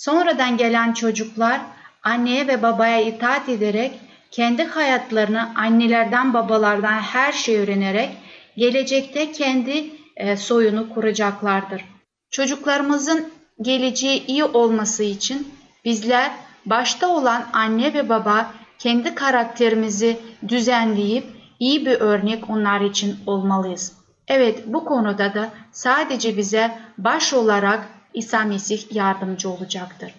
Sonradan 0.00 0.56
gelen 0.56 0.92
çocuklar 0.92 1.60
anneye 2.02 2.46
ve 2.48 2.62
babaya 2.62 3.00
itaat 3.00 3.48
ederek 3.48 4.00
kendi 4.30 4.64
hayatlarını 4.64 5.54
annelerden 5.56 6.34
babalardan 6.34 7.00
her 7.00 7.32
şey 7.32 7.58
öğrenerek 7.58 8.10
gelecekte 8.56 9.32
kendi 9.32 9.90
e, 10.16 10.36
soyunu 10.36 10.94
kuracaklardır. 10.94 11.84
Çocuklarımızın 12.30 13.28
geleceği 13.62 14.26
iyi 14.26 14.44
olması 14.44 15.02
için 15.02 15.48
bizler 15.84 16.30
başta 16.66 17.08
olan 17.08 17.46
anne 17.52 17.94
ve 17.94 18.08
baba 18.08 18.52
kendi 18.78 19.14
karakterimizi 19.14 20.16
düzenleyip 20.48 21.24
iyi 21.58 21.86
bir 21.86 22.00
örnek 22.00 22.50
onlar 22.50 22.80
için 22.80 23.16
olmalıyız. 23.26 23.92
Evet 24.28 24.62
bu 24.66 24.84
konuda 24.84 25.34
da 25.34 25.50
sadece 25.72 26.36
bize 26.36 26.78
baş 26.98 27.34
olarak 27.34 27.99
İsa 28.14 28.44
Mesih 28.44 28.94
yardımcı 28.94 29.50
olacaktır. 29.50 30.14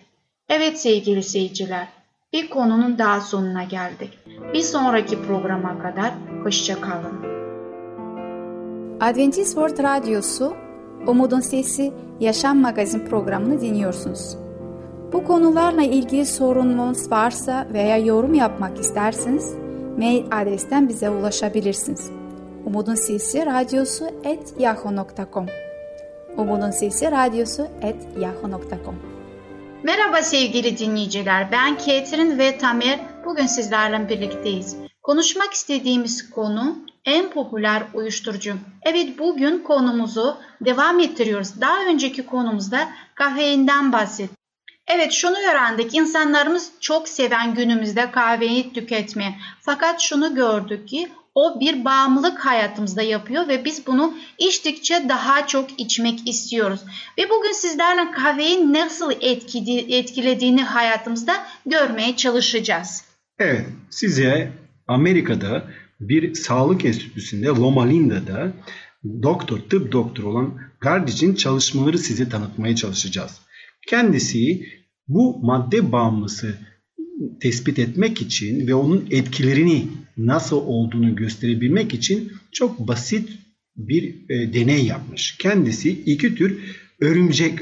Evet 0.49 0.79
sevgili 0.79 1.23
seyirciler, 1.23 1.87
bir 2.33 2.49
konunun 2.49 2.97
daha 2.97 3.21
sonuna 3.21 3.63
geldik. 3.63 4.19
Bir 4.53 4.61
sonraki 4.61 5.21
programa 5.21 5.79
kadar 5.79 6.11
hoşça 6.43 6.81
kalın. 6.81 7.31
Adventist 8.99 9.53
World 9.53 9.83
Radyosu 9.83 10.53
Umutun 11.07 11.39
Sesi 11.39 11.93
Yaşam 12.19 12.57
Magazin 12.57 13.05
programını 13.05 13.61
dinliyorsunuz. 13.61 14.37
Bu 15.13 15.23
konularla 15.23 15.81
ilgili 15.81 16.25
sorununuz 16.25 17.11
varsa 17.11 17.67
veya 17.73 17.97
yorum 17.97 18.33
yapmak 18.33 18.79
isterseniz 18.79 19.55
mail 19.97 20.25
adresten 20.31 20.89
bize 20.89 21.09
ulaşabilirsiniz. 21.09 22.11
Umutun 22.65 22.95
Sesi 22.95 23.45
Radyosu 23.45 24.05
et 24.23 24.53
yahoo.com 24.59 25.45
Umutun 26.37 26.71
Sesi 26.71 27.11
Radyosu 27.11 27.67
et 27.81 27.95
yahoo.com 28.19 28.95
Merhaba 29.83 30.21
sevgili 30.21 30.77
dinleyiciler. 30.77 31.51
Ben 31.51 31.77
Ketrin 31.77 32.39
ve 32.39 32.57
Tamer. 32.57 32.99
Bugün 33.25 33.45
sizlerle 33.45 34.09
birlikteyiz. 34.09 34.75
Konuşmak 35.03 35.53
istediğimiz 35.53 36.29
konu 36.29 36.77
en 37.05 37.29
popüler 37.29 37.83
uyuşturucu. 37.93 38.53
Evet 38.81 39.19
bugün 39.19 39.59
konumuzu 39.59 40.37
devam 40.61 40.99
ettiriyoruz. 40.99 41.61
Daha 41.61 41.85
önceki 41.85 42.25
konumuzda 42.25 42.89
kafeinden 43.15 43.93
bahsettik. 43.93 44.37
Evet 44.87 45.11
şunu 45.11 45.35
öğrendik. 45.51 45.95
İnsanlarımız 45.95 46.71
çok 46.79 47.09
seven 47.09 47.55
günümüzde 47.55 48.11
kahveyi 48.11 48.73
tüketmeye. 48.73 49.35
Fakat 49.61 50.01
şunu 50.01 50.35
gördük 50.35 50.87
ki 50.87 51.11
o 51.35 51.59
bir 51.59 51.85
bağımlılık 51.85 52.39
hayatımızda 52.39 53.01
yapıyor 53.01 53.47
ve 53.47 53.65
biz 53.65 53.87
bunu 53.87 54.13
içtikçe 54.37 55.05
daha 55.09 55.47
çok 55.47 55.79
içmek 55.79 56.27
istiyoruz. 56.27 56.79
Ve 57.17 57.29
bugün 57.29 57.51
sizlerle 57.51 58.11
kahveyi 58.11 58.73
nasıl 58.73 59.11
etkilediğini 59.89 60.63
hayatımızda 60.63 61.33
görmeye 61.65 62.15
çalışacağız. 62.15 63.03
Evet, 63.39 63.65
size 63.89 64.51
Amerika'da 64.87 65.63
bir 65.99 66.35
sağlık 66.35 66.85
enstitüsünde 66.85 67.47
Loma 67.47 67.87
Linda'da 67.87 68.53
doktor, 69.23 69.57
tıp 69.57 69.91
doktor 69.91 70.23
olan 70.23 70.59
Gardic'in 70.79 71.35
çalışmaları 71.35 71.97
size 71.97 72.29
tanıtmaya 72.29 72.75
çalışacağız. 72.75 73.41
Kendisi 73.87 74.67
bu 75.07 75.39
madde 75.43 75.91
bağımlısı 75.91 76.57
tespit 77.41 77.79
etmek 77.79 78.21
için 78.21 78.67
ve 78.67 78.75
onun 78.75 79.07
etkilerini 79.11 79.87
nasıl 80.17 80.57
olduğunu 80.57 81.15
gösterebilmek 81.15 81.93
için 81.93 82.31
çok 82.51 82.79
basit 82.79 83.29
bir 83.75 84.29
e, 84.29 84.53
deney 84.53 84.85
yapmış. 84.85 85.37
Kendisi 85.37 85.91
iki 85.91 86.35
tür 86.35 86.59
örümcek 86.99 87.59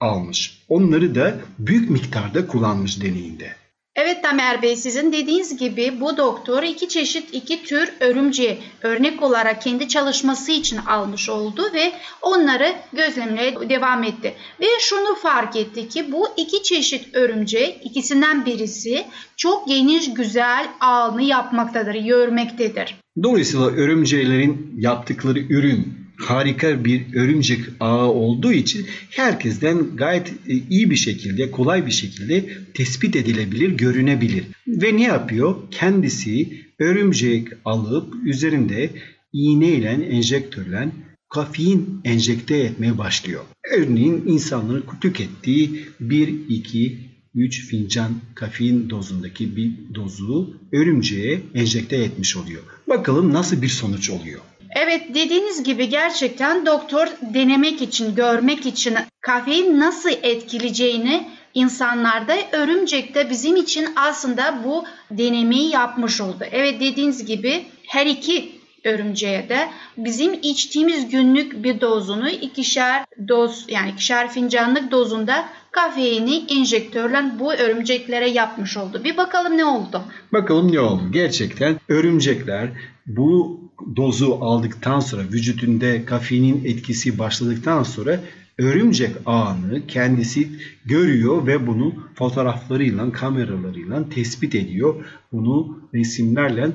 almış. 0.00 0.62
Onları 0.68 1.14
da 1.14 1.40
büyük 1.58 1.90
miktarda 1.90 2.46
kullanmış 2.46 3.02
deneyinde. 3.02 3.61
Evet 3.96 4.22
Tamer 4.22 4.62
Bey 4.62 4.76
sizin 4.76 5.12
dediğiniz 5.12 5.56
gibi 5.56 6.00
bu 6.00 6.16
doktor 6.16 6.62
iki 6.62 6.88
çeşit 6.88 7.34
iki 7.34 7.62
tür 7.64 7.92
örümceği 8.00 8.58
örnek 8.82 9.22
olarak 9.22 9.62
kendi 9.62 9.88
çalışması 9.88 10.52
için 10.52 10.76
almış 10.76 11.28
oldu 11.28 11.62
ve 11.74 11.92
onları 12.22 12.74
gözlemlemeye 12.92 13.68
devam 13.68 14.04
etti. 14.04 14.34
Ve 14.60 14.66
şunu 14.80 15.14
fark 15.14 15.56
etti 15.56 15.88
ki 15.88 16.12
bu 16.12 16.28
iki 16.36 16.62
çeşit 16.62 17.14
örümcek 17.14 17.86
ikisinden 17.86 18.46
birisi 18.46 19.04
çok 19.36 19.68
geniş 19.68 20.14
güzel 20.14 20.68
ağını 20.80 21.22
yapmaktadır, 21.22 21.94
yörmektedir. 21.94 22.96
Dolayısıyla 23.22 23.66
örümceklerin 23.66 24.74
yaptıkları 24.78 25.38
ürün 25.38 26.01
harika 26.22 26.84
bir 26.84 27.14
örümcek 27.14 27.60
ağı 27.80 28.06
olduğu 28.06 28.52
için 28.52 28.86
herkesten 29.10 29.96
gayet 29.96 30.28
e, 30.28 30.54
iyi 30.70 30.90
bir 30.90 30.96
şekilde, 30.96 31.50
kolay 31.50 31.86
bir 31.86 31.90
şekilde 31.90 32.44
tespit 32.74 33.16
edilebilir, 33.16 33.70
görünebilir. 33.70 34.44
Ve 34.66 34.96
ne 34.96 35.02
yapıyor? 35.02 35.56
Kendisi 35.70 36.62
örümcek 36.78 37.48
alıp 37.64 38.14
üzerinde 38.24 38.90
iğneyle, 39.32 39.88
enjektörle 39.88 40.88
kafein 41.28 42.00
enjekte 42.04 42.56
etmeye 42.56 42.98
başlıyor. 42.98 43.44
Örneğin 43.76 44.22
insanların 44.26 44.84
tükettiği 45.00 45.84
1, 46.00 46.28
2, 46.48 46.98
3 47.34 47.66
fincan 47.66 48.12
kafein 48.34 48.90
dozundaki 48.90 49.56
bir 49.56 49.72
dozu 49.94 50.60
örümceğe 50.72 51.40
enjekte 51.54 51.96
etmiş 51.96 52.36
oluyor. 52.36 52.62
Bakalım 52.88 53.32
nasıl 53.32 53.62
bir 53.62 53.68
sonuç 53.68 54.10
oluyor. 54.10 54.40
Evet 54.76 55.14
dediğiniz 55.14 55.62
gibi 55.62 55.88
gerçekten 55.88 56.66
doktor 56.66 57.06
denemek 57.22 57.82
için, 57.82 58.14
görmek 58.14 58.66
için 58.66 58.94
kafein 59.20 59.80
nasıl 59.80 60.10
etkileyeceğini 60.22 61.28
insanlarda 61.54 62.34
örümcekte 62.52 63.30
bizim 63.30 63.56
için 63.56 63.88
aslında 63.96 64.64
bu 64.64 64.84
denemeyi 65.10 65.70
yapmış 65.70 66.20
oldu. 66.20 66.44
Evet 66.52 66.80
dediğiniz 66.80 67.24
gibi 67.24 67.64
her 67.86 68.06
iki 68.06 68.52
örümceğe 68.84 69.48
de 69.48 69.68
bizim 69.96 70.32
içtiğimiz 70.42 71.08
günlük 71.10 71.64
bir 71.64 71.80
dozunu 71.80 72.30
ikişer 72.30 73.04
doz 73.28 73.64
yani 73.68 73.90
ikişer 73.90 74.30
fincanlık 74.30 74.90
dozunda 74.90 75.44
kafeini 75.70 76.44
enjektörle 76.48 77.24
bu 77.38 77.52
örümceklere 77.54 78.30
yapmış 78.30 78.76
oldu. 78.76 79.04
Bir 79.04 79.16
bakalım 79.16 79.56
ne 79.56 79.64
oldu? 79.64 80.02
Bakalım 80.32 80.72
ne 80.72 80.80
oldu? 80.80 81.02
Gerçekten 81.12 81.80
örümcekler 81.88 82.68
bu 83.06 83.60
dozu 83.96 84.38
aldıktan 84.40 85.00
sonra 85.00 85.22
vücudunda 85.22 86.04
kafeinin 86.04 86.64
etkisi 86.64 87.18
başladıktan 87.18 87.82
sonra 87.82 88.20
örümcek 88.58 89.10
ağını 89.26 89.86
kendisi 89.86 90.48
görüyor 90.84 91.46
ve 91.46 91.66
bunu 91.66 91.94
fotoğraflarıyla, 92.14 93.12
kameralarıyla 93.12 94.08
tespit 94.08 94.54
ediyor. 94.54 94.94
Bunu 95.32 95.78
resimlerle 95.94 96.70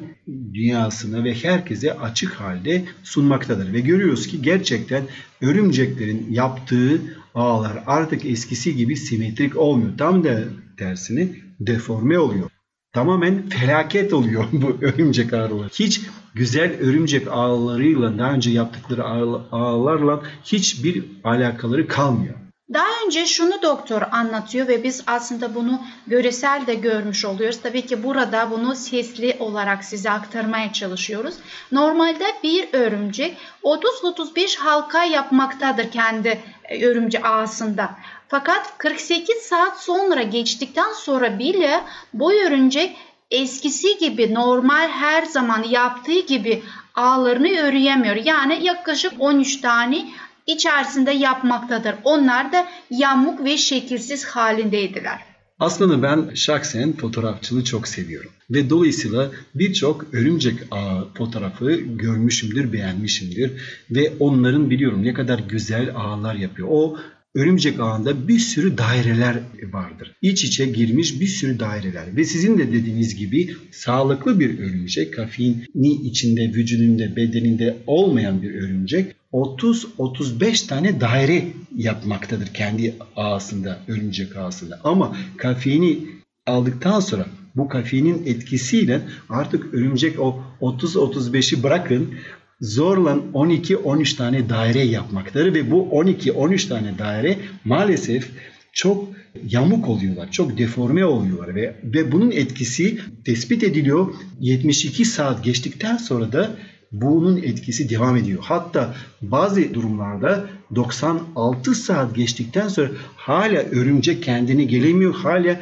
dünyasına 0.53 1.23
ve 1.23 1.33
herkese 1.33 1.93
açık 1.93 2.31
halde 2.31 2.85
sunmaktadır. 3.03 3.73
Ve 3.73 3.79
görüyoruz 3.79 4.27
ki 4.27 4.41
gerçekten 4.41 5.03
örümceklerin 5.41 6.27
yaptığı 6.31 7.01
ağlar 7.35 7.83
artık 7.85 8.25
eskisi 8.25 8.75
gibi 8.75 8.95
simetrik 8.97 9.57
olmuyor. 9.57 9.97
Tam 9.97 10.23
da 10.23 10.43
tersine 10.77 11.27
deforme 11.59 12.19
oluyor. 12.19 12.49
Tamamen 12.93 13.49
felaket 13.49 14.13
oluyor 14.13 14.45
bu 14.51 14.77
örümcek 14.81 15.33
ağları. 15.33 15.69
Hiç 15.69 16.01
güzel 16.33 16.79
örümcek 16.79 17.27
ağlarıyla 17.27 18.17
daha 18.17 18.31
önce 18.31 18.51
yaptıkları 18.51 19.03
ağlarla 19.51 20.21
hiçbir 20.43 21.05
alakaları 21.23 21.87
kalmıyor. 21.87 22.35
Daha 22.73 22.87
önce 23.05 23.25
şunu 23.25 23.61
doktor 23.61 24.01
anlatıyor 24.11 24.67
ve 24.67 24.83
biz 24.83 25.03
aslında 25.07 25.55
bunu 25.55 25.81
göresel 26.07 26.67
de 26.67 26.75
görmüş 26.75 27.25
oluyoruz. 27.25 27.59
Tabii 27.63 27.85
ki 27.85 28.03
burada 28.03 28.51
bunu 28.51 28.75
sesli 28.75 29.35
olarak 29.39 29.83
size 29.83 30.11
aktarmaya 30.11 30.73
çalışıyoruz. 30.73 31.35
Normalde 31.71 32.25
bir 32.43 32.67
örümcek 32.73 33.37
30-35 33.63 34.57
halka 34.57 35.03
yapmaktadır 35.03 35.91
kendi 35.91 36.39
e, 36.63 36.85
örümcek 36.85 37.25
ağasında. 37.25 37.95
Fakat 38.27 38.77
48 38.77 39.37
saat 39.37 39.81
sonra 39.83 40.21
geçtikten 40.21 40.93
sonra 40.93 41.39
bile 41.39 41.83
bu 42.13 42.33
örümcek 42.33 42.95
eskisi 43.31 43.97
gibi 43.97 44.33
normal 44.33 44.89
her 44.89 45.25
zaman 45.25 45.63
yaptığı 45.63 46.19
gibi 46.19 46.63
ağlarını 46.95 47.47
örüyemiyor. 47.47 48.15
Yani 48.15 48.65
yaklaşık 48.65 49.13
13 49.19 49.61
tane 49.61 50.05
içerisinde 50.47 51.11
yapmaktadır. 51.11 51.95
Onlar 52.03 52.51
da 52.51 52.67
yamuk 52.89 53.43
ve 53.43 53.57
şekilsiz 53.57 54.25
halindeydiler. 54.25 55.19
Aslında 55.59 56.01
ben 56.01 56.33
şahsen 56.35 56.93
fotoğrafçılığı 56.93 57.63
çok 57.63 57.87
seviyorum. 57.87 58.31
Ve 58.49 58.69
dolayısıyla 58.69 59.31
birçok 59.55 60.13
örümcek 60.13 60.59
ağı 60.71 61.07
fotoğrafı 61.13 61.71
görmüşümdür, 61.75 62.73
beğenmişimdir. 62.73 63.51
Ve 63.91 64.13
onların 64.19 64.69
biliyorum 64.69 65.03
ne 65.03 65.13
kadar 65.13 65.39
güzel 65.39 65.95
ağlar 65.95 66.35
yapıyor. 66.35 66.67
O 66.71 66.97
örümcek 67.35 67.79
ağında 67.79 68.27
bir 68.27 68.39
sürü 68.39 68.77
daireler 68.77 69.39
vardır. 69.71 70.15
İç 70.21 70.43
içe 70.43 70.65
girmiş 70.65 71.21
bir 71.21 71.27
sürü 71.27 71.59
daireler 71.59 72.15
ve 72.15 72.23
sizin 72.23 72.57
de 72.57 72.71
dediğiniz 72.71 73.15
gibi 73.15 73.55
sağlıklı 73.71 74.39
bir 74.39 74.59
örümcek, 74.59 75.13
kafeini 75.13 75.91
içinde, 76.03 76.41
vücudunda, 76.41 77.15
bedeninde 77.15 77.77
olmayan 77.87 78.41
bir 78.41 78.53
örümcek 78.53 79.15
30-35 79.33 80.67
tane 80.67 81.01
daire 81.01 81.47
yapmaktadır 81.75 82.47
kendi 82.47 82.95
ağasında, 83.15 83.79
örümcek 83.87 84.37
ağasında. 84.37 84.79
Ama 84.83 85.17
kafeini 85.37 85.99
aldıktan 86.45 86.99
sonra 86.99 87.25
bu 87.55 87.67
kafeinin 87.67 88.25
etkisiyle 88.25 89.01
artık 89.29 89.73
örümcek 89.73 90.19
o 90.19 90.43
30-35'i 90.61 91.63
bırakın 91.63 92.13
zorla 92.61 93.19
12-13 93.33 94.17
tane 94.17 94.49
daire 94.49 94.79
yapmaktadır 94.79 95.53
ve 95.53 95.71
bu 95.71 95.89
12-13 95.91 96.69
tane 96.69 96.97
daire 96.99 97.37
maalesef 97.65 98.29
çok 98.73 99.07
yamuk 99.49 99.89
oluyorlar, 99.89 100.31
çok 100.31 100.57
deforme 100.57 101.05
oluyorlar 101.05 101.55
ve, 101.55 101.75
ve 101.83 102.11
bunun 102.11 102.31
etkisi 102.31 102.99
tespit 103.25 103.63
ediliyor. 103.63 104.07
72 104.39 105.05
saat 105.05 105.43
geçtikten 105.43 105.97
sonra 105.97 106.31
da 106.31 106.55
bunun 106.91 107.37
etkisi 107.37 107.89
devam 107.89 108.17
ediyor. 108.17 108.39
Hatta 108.41 108.95
bazı 109.21 109.73
durumlarda 109.73 110.45
96 110.75 111.75
saat 111.75 112.15
geçtikten 112.15 112.67
sonra 112.67 112.89
hala 113.15 113.57
örümcek 113.57 114.23
kendini 114.23 114.67
gelemiyor. 114.67 115.13
Hala 115.13 115.59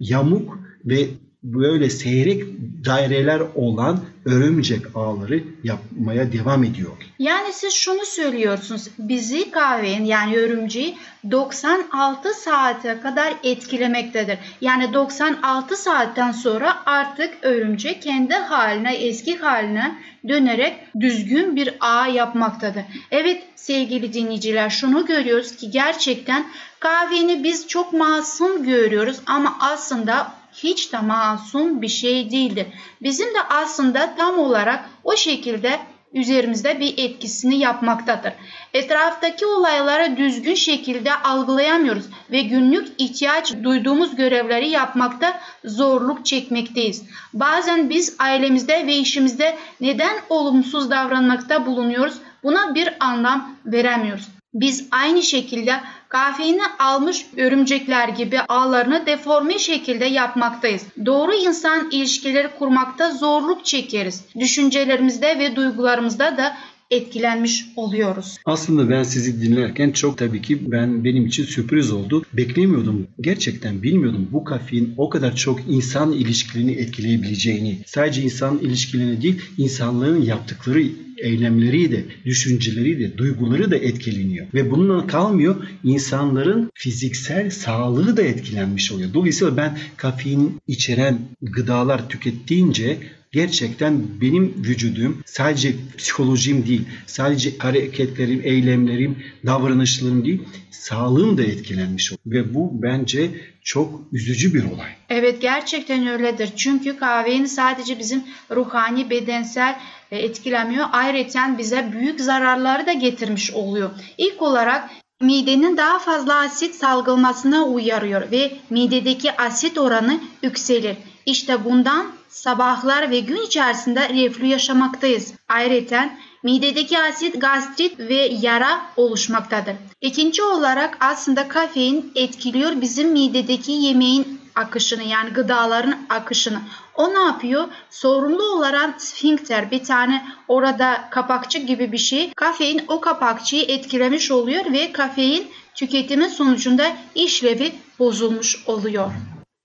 yamuk 0.00 0.58
ve 0.84 1.08
böyle 1.42 1.90
seyrek 1.90 2.44
daireler 2.84 3.42
olan 3.54 4.00
örümcek 4.28 4.82
ağları 4.94 5.42
yapmaya 5.64 6.32
devam 6.32 6.64
ediyor. 6.64 6.92
Yani 7.18 7.52
siz 7.52 7.72
şunu 7.72 8.04
söylüyorsunuz. 8.04 8.88
Bizi 8.98 9.50
kahvenin 9.50 10.04
yani 10.04 10.36
örümceği 10.36 10.96
96 11.30 12.34
saate 12.34 13.00
kadar 13.00 13.34
etkilemektedir. 13.42 14.38
Yani 14.60 14.94
96 14.94 15.76
saatten 15.76 16.32
sonra 16.32 16.76
artık 16.86 17.30
örümcek 17.42 18.02
kendi 18.02 18.34
haline, 18.34 18.94
eski 18.94 19.36
haline 19.36 19.98
dönerek 20.28 20.76
düzgün 21.00 21.56
bir 21.56 21.74
ağ 21.80 22.06
yapmaktadır. 22.06 22.82
Evet 23.10 23.42
sevgili 23.56 24.12
dinleyiciler 24.12 24.70
şunu 24.70 25.06
görüyoruz 25.06 25.56
ki 25.56 25.70
gerçekten 25.70 26.46
kahveni 26.80 27.44
biz 27.44 27.68
çok 27.68 27.92
masum 27.92 28.64
görüyoruz 28.64 29.20
ama 29.26 29.56
aslında 29.60 30.37
hiç 30.62 30.92
de 30.92 30.98
masum 30.98 31.82
bir 31.82 31.88
şey 31.88 32.30
değildir. 32.30 32.66
Bizim 33.02 33.26
de 33.28 33.42
aslında 33.50 34.14
tam 34.16 34.38
olarak 34.38 34.90
o 35.04 35.16
şekilde 35.16 35.78
üzerimizde 36.12 36.80
bir 36.80 36.94
etkisini 36.98 37.58
yapmaktadır. 37.58 38.32
Etraftaki 38.74 39.46
olayları 39.46 40.16
düzgün 40.16 40.54
şekilde 40.54 41.14
algılayamıyoruz 41.14 42.04
ve 42.30 42.42
günlük 42.42 42.88
ihtiyaç 42.98 43.54
duyduğumuz 43.62 44.16
görevleri 44.16 44.68
yapmakta 44.68 45.40
zorluk 45.64 46.26
çekmekteyiz. 46.26 47.02
Bazen 47.32 47.90
biz 47.90 48.16
ailemizde 48.18 48.86
ve 48.86 48.96
işimizde 48.96 49.58
neden 49.80 50.16
olumsuz 50.28 50.90
davranmakta 50.90 51.66
bulunuyoruz 51.66 52.14
buna 52.42 52.74
bir 52.74 52.94
anlam 53.00 53.56
veremiyoruz. 53.66 54.37
Biz 54.54 54.88
aynı 54.90 55.22
şekilde 55.22 55.72
kafeini 56.08 56.62
almış 56.78 57.26
örümcekler 57.36 58.08
gibi 58.08 58.40
ağlarını 58.40 59.06
deforme 59.06 59.58
şekilde 59.58 60.04
yapmaktayız. 60.04 60.82
Doğru 61.06 61.34
insan 61.34 61.90
ilişkileri 61.90 62.48
kurmakta 62.58 63.10
zorluk 63.10 63.64
çekeriz. 63.64 64.24
Düşüncelerimizde 64.40 65.38
ve 65.38 65.56
duygularımızda 65.56 66.36
da 66.36 66.56
etkilenmiş 66.90 67.66
oluyoruz. 67.76 68.36
Aslında 68.44 68.90
ben 68.90 69.02
sizi 69.02 69.42
dinlerken 69.42 69.90
çok 69.90 70.18
tabii 70.18 70.42
ki 70.42 70.70
ben 70.70 71.04
benim 71.04 71.26
için 71.26 71.44
sürpriz 71.44 71.92
oldu. 71.92 72.22
Beklemiyordum. 72.32 73.06
Gerçekten 73.20 73.82
bilmiyordum 73.82 74.28
bu 74.32 74.44
kafein 74.44 74.94
o 74.96 75.08
kadar 75.08 75.36
çok 75.36 75.60
insan 75.68 76.12
ilişkilerini 76.12 76.72
etkileyebileceğini. 76.72 77.78
Sadece 77.86 78.22
insan 78.22 78.58
ilişkilerini 78.58 79.22
değil, 79.22 79.42
insanların 79.58 80.22
yaptıkları 80.22 80.82
eylemleri 81.22 81.92
de, 81.92 82.04
düşünceleri 82.24 83.00
de, 83.00 83.18
duyguları 83.18 83.70
da 83.70 83.76
etkileniyor. 83.76 84.46
Ve 84.54 84.70
bununla 84.70 85.06
kalmıyor, 85.06 85.56
insanların 85.84 86.70
fiziksel 86.74 87.50
sağlığı 87.50 88.16
da 88.16 88.22
etkilenmiş 88.22 88.92
oluyor. 88.92 89.14
Dolayısıyla 89.14 89.56
ben 89.56 89.78
kafein 89.96 90.60
içeren 90.66 91.18
gıdalar 91.42 92.08
tükettiğince 92.08 92.98
gerçekten 93.32 94.20
benim 94.20 94.54
vücudum 94.64 95.22
sadece 95.26 95.74
psikolojim 95.98 96.66
değil, 96.66 96.82
sadece 97.06 97.58
hareketlerim, 97.58 98.40
eylemlerim, 98.44 99.18
davranışlarım 99.46 100.24
değil, 100.24 100.42
sağlığım 100.70 101.38
da 101.38 101.42
etkilenmiş 101.42 102.12
oluyor. 102.12 102.44
Ve 102.44 102.54
bu 102.54 102.82
bence 102.82 103.30
çok 103.62 104.00
üzücü 104.12 104.54
bir 104.54 104.64
olay. 104.64 104.90
Evet 105.08 105.42
gerçekten 105.42 106.06
öyledir. 106.06 106.50
Çünkü 106.56 106.96
kahvenin 106.96 107.46
sadece 107.46 107.98
bizim 107.98 108.22
ruhani, 108.50 109.10
bedensel 109.10 109.78
etkilemiyor. 110.16 110.86
Ayrıca 110.92 111.58
bize 111.58 111.92
büyük 111.92 112.20
zararları 112.20 112.86
da 112.86 112.92
getirmiş 112.92 113.50
oluyor. 113.50 113.90
İlk 114.18 114.42
olarak 114.42 114.90
midenin 115.20 115.76
daha 115.76 115.98
fazla 115.98 116.34
asit 116.34 116.74
salgılamasına 116.74 117.64
uyarıyor 117.64 118.30
ve 118.30 118.52
midedeki 118.70 119.36
asit 119.36 119.78
oranı 119.78 120.20
yükselir. 120.42 120.96
İşte 121.26 121.64
bundan 121.64 122.06
sabahlar 122.28 123.10
ve 123.10 123.20
gün 123.20 123.46
içerisinde 123.46 124.08
reflü 124.08 124.46
yaşamaktayız. 124.46 125.34
Ayrıca 125.48 126.10
midedeki 126.42 126.98
asit 126.98 127.40
gastrit 127.40 127.98
ve 127.98 128.28
yara 128.42 128.80
oluşmaktadır. 128.96 129.74
İkinci 130.00 130.42
olarak 130.42 130.96
aslında 131.00 131.48
kafein 131.48 132.12
etkiliyor 132.14 132.80
bizim 132.80 133.12
midedeki 133.12 133.72
yemeğin 133.72 134.40
akışını 134.54 135.02
yani 135.02 135.30
gıdaların 135.30 135.96
akışını. 136.08 136.60
O 136.94 137.14
ne 137.14 137.18
yapıyor? 137.18 137.64
Sorumlu 137.90 138.42
olarak 138.42 139.02
sfinkter 139.02 139.70
bir 139.70 139.84
tane 139.84 140.26
orada 140.48 141.08
kapakçı 141.10 141.58
gibi 141.58 141.92
bir 141.92 141.98
şey. 141.98 142.32
Kafein 142.36 142.82
o 142.88 143.00
kapakçıyı 143.00 143.64
etkilemiş 143.68 144.30
oluyor 144.30 144.72
ve 144.72 144.92
kafein 144.92 145.46
tüketimi 145.74 146.30
sonucunda 146.30 146.96
işlevi 147.14 147.72
bozulmuş 147.98 148.62
oluyor. 148.66 149.10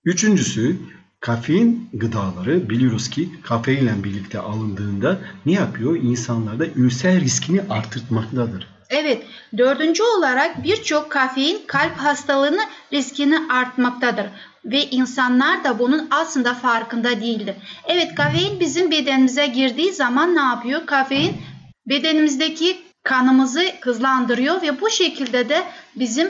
Üçüncüsü 0.04 0.78
Kafein 1.24 1.88
gıdaları 1.92 2.70
biliyoruz 2.70 3.10
ki 3.10 3.28
kafeinle 3.42 4.04
birlikte 4.04 4.38
alındığında 4.38 5.18
ne 5.46 5.52
yapıyor? 5.52 5.96
İnsanlarda 5.96 6.66
ülser 6.66 7.20
riskini 7.20 7.60
artırtmaktadır. 7.70 8.66
Evet, 8.90 9.22
dördüncü 9.58 10.02
olarak 10.02 10.64
birçok 10.64 11.10
kafein 11.10 11.58
kalp 11.66 11.96
hastalığını 11.96 12.60
riskini 12.92 13.38
artmaktadır 13.52 14.26
ve 14.64 14.90
insanlar 14.90 15.64
da 15.64 15.78
bunun 15.78 16.08
aslında 16.10 16.54
farkında 16.54 17.20
değildir. 17.20 17.54
Evet, 17.84 18.14
kafein 18.14 18.60
bizim 18.60 18.90
bedenimize 18.90 19.46
girdiği 19.46 19.92
zaman 19.92 20.34
ne 20.34 20.40
yapıyor? 20.40 20.86
Kafein 20.86 21.36
bedenimizdeki 21.86 22.76
kanımızı 23.02 23.62
hızlandırıyor 23.80 24.62
ve 24.62 24.80
bu 24.80 24.90
şekilde 24.90 25.48
de 25.48 25.64
bizim 25.96 26.28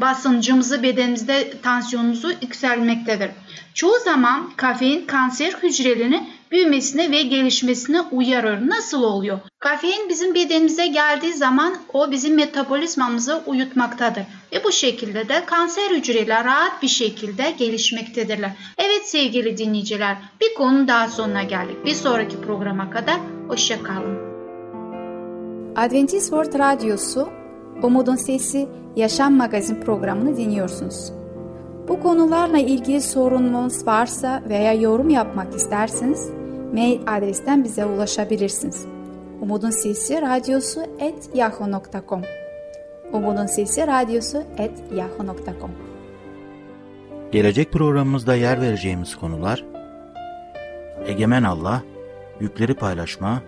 basıncımızı 0.00 0.82
bedenimizde 0.82 1.52
tansiyonumuzu 1.62 2.30
yükselmektedir. 2.42 3.30
Çoğu 3.74 3.98
zaman 4.04 4.50
kafein 4.56 5.06
kanser 5.06 5.52
hücrelerini 5.52 6.28
büyümesine 6.50 7.10
ve 7.10 7.22
gelişmesine 7.22 8.00
uyarır. 8.00 8.68
Nasıl 8.68 9.02
oluyor? 9.02 9.38
Kafein 9.58 10.08
bizim 10.08 10.34
bedenimize 10.34 10.86
geldiği 10.86 11.32
zaman 11.32 11.74
o 11.92 12.10
bizim 12.10 12.36
metabolizmamızı 12.36 13.42
uyutmaktadır. 13.46 14.22
Ve 14.52 14.64
bu 14.64 14.72
şekilde 14.72 15.28
de 15.28 15.44
kanser 15.46 15.90
hücreleri 15.90 16.44
rahat 16.44 16.82
bir 16.82 16.88
şekilde 16.88 17.54
gelişmektedirler. 17.58 18.50
Evet 18.78 19.08
sevgili 19.08 19.58
dinleyiciler 19.58 20.16
bir 20.40 20.54
konu 20.54 20.88
daha 20.88 21.08
sonuna 21.08 21.42
geldik. 21.42 21.84
Bir 21.84 21.94
sonraki 21.94 22.40
programa 22.40 22.90
kadar 22.90 23.16
hoşçakalın. 23.48 24.34
Adventist 25.76 26.30
World 26.30 26.58
Radyosu 26.58 27.43
Umutun 27.82 28.16
Sesi 28.16 28.68
Yaşam 28.96 29.34
Magazin 29.34 29.80
programını 29.80 30.36
dinliyorsunuz. 30.36 31.12
Bu 31.88 32.00
konularla 32.00 32.58
ilgili 32.58 33.00
sorununuz 33.00 33.86
varsa 33.86 34.42
veya 34.48 34.72
yorum 34.72 35.10
yapmak 35.10 35.54
isterseniz 35.54 36.30
mail 36.72 37.00
adresten 37.06 37.64
bize 37.64 37.84
ulaşabilirsiniz. 37.84 38.86
Umutun 39.40 39.70
Sesi 39.70 40.22
Radyosu 40.22 40.80
et 40.98 41.30
yahoo.com 41.34 42.22
Umutun 43.12 43.46
Sesi 43.46 43.86
Radyosu 43.86 44.42
et 44.58 44.72
yahoo.com 44.94 45.70
Gelecek 47.32 47.72
programımızda 47.72 48.34
yer 48.34 48.60
vereceğimiz 48.60 49.16
konular 49.16 49.64
Egemen 51.06 51.42
Allah, 51.42 51.82
yükleri 52.40 52.74
paylaşma 52.74 53.42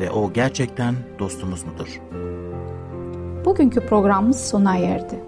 ve 0.00 0.10
o 0.10 0.32
gerçekten 0.32 0.94
dostumuz 1.18 1.64
mudur? 1.64 2.00
Bugünkü 3.44 3.80
programımız 3.80 4.48
sona 4.48 4.76
erdi. 4.76 5.20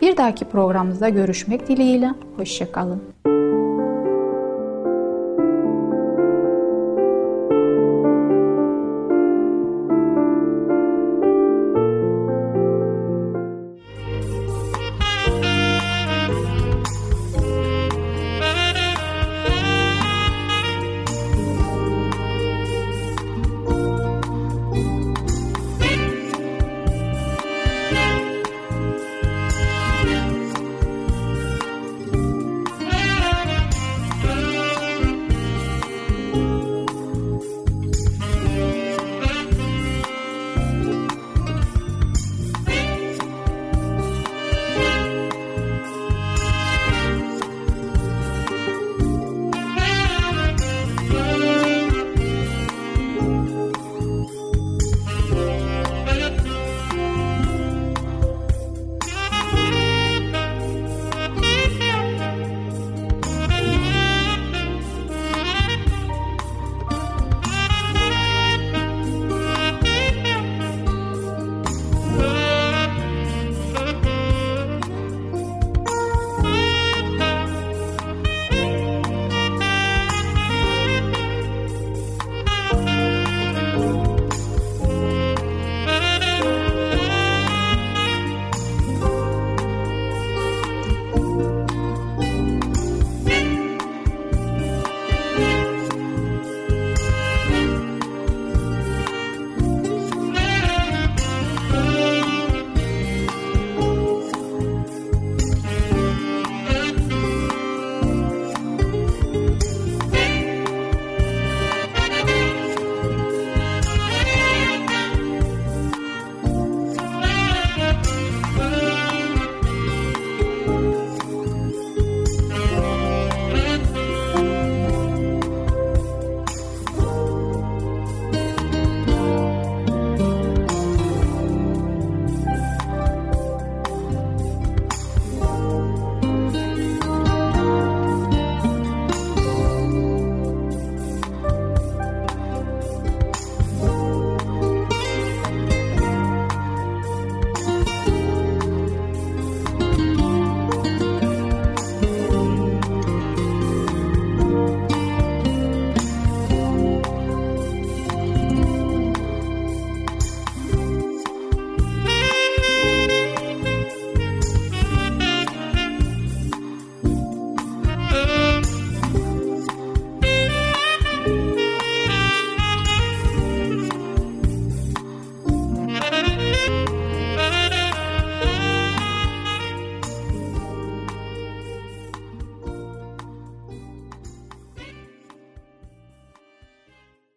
Bir 0.00 0.16
dahaki 0.16 0.44
programımızda 0.44 1.08
görüşmek 1.08 1.68
dileğiyle, 1.68 2.14
hoşçakalın. 2.36 3.02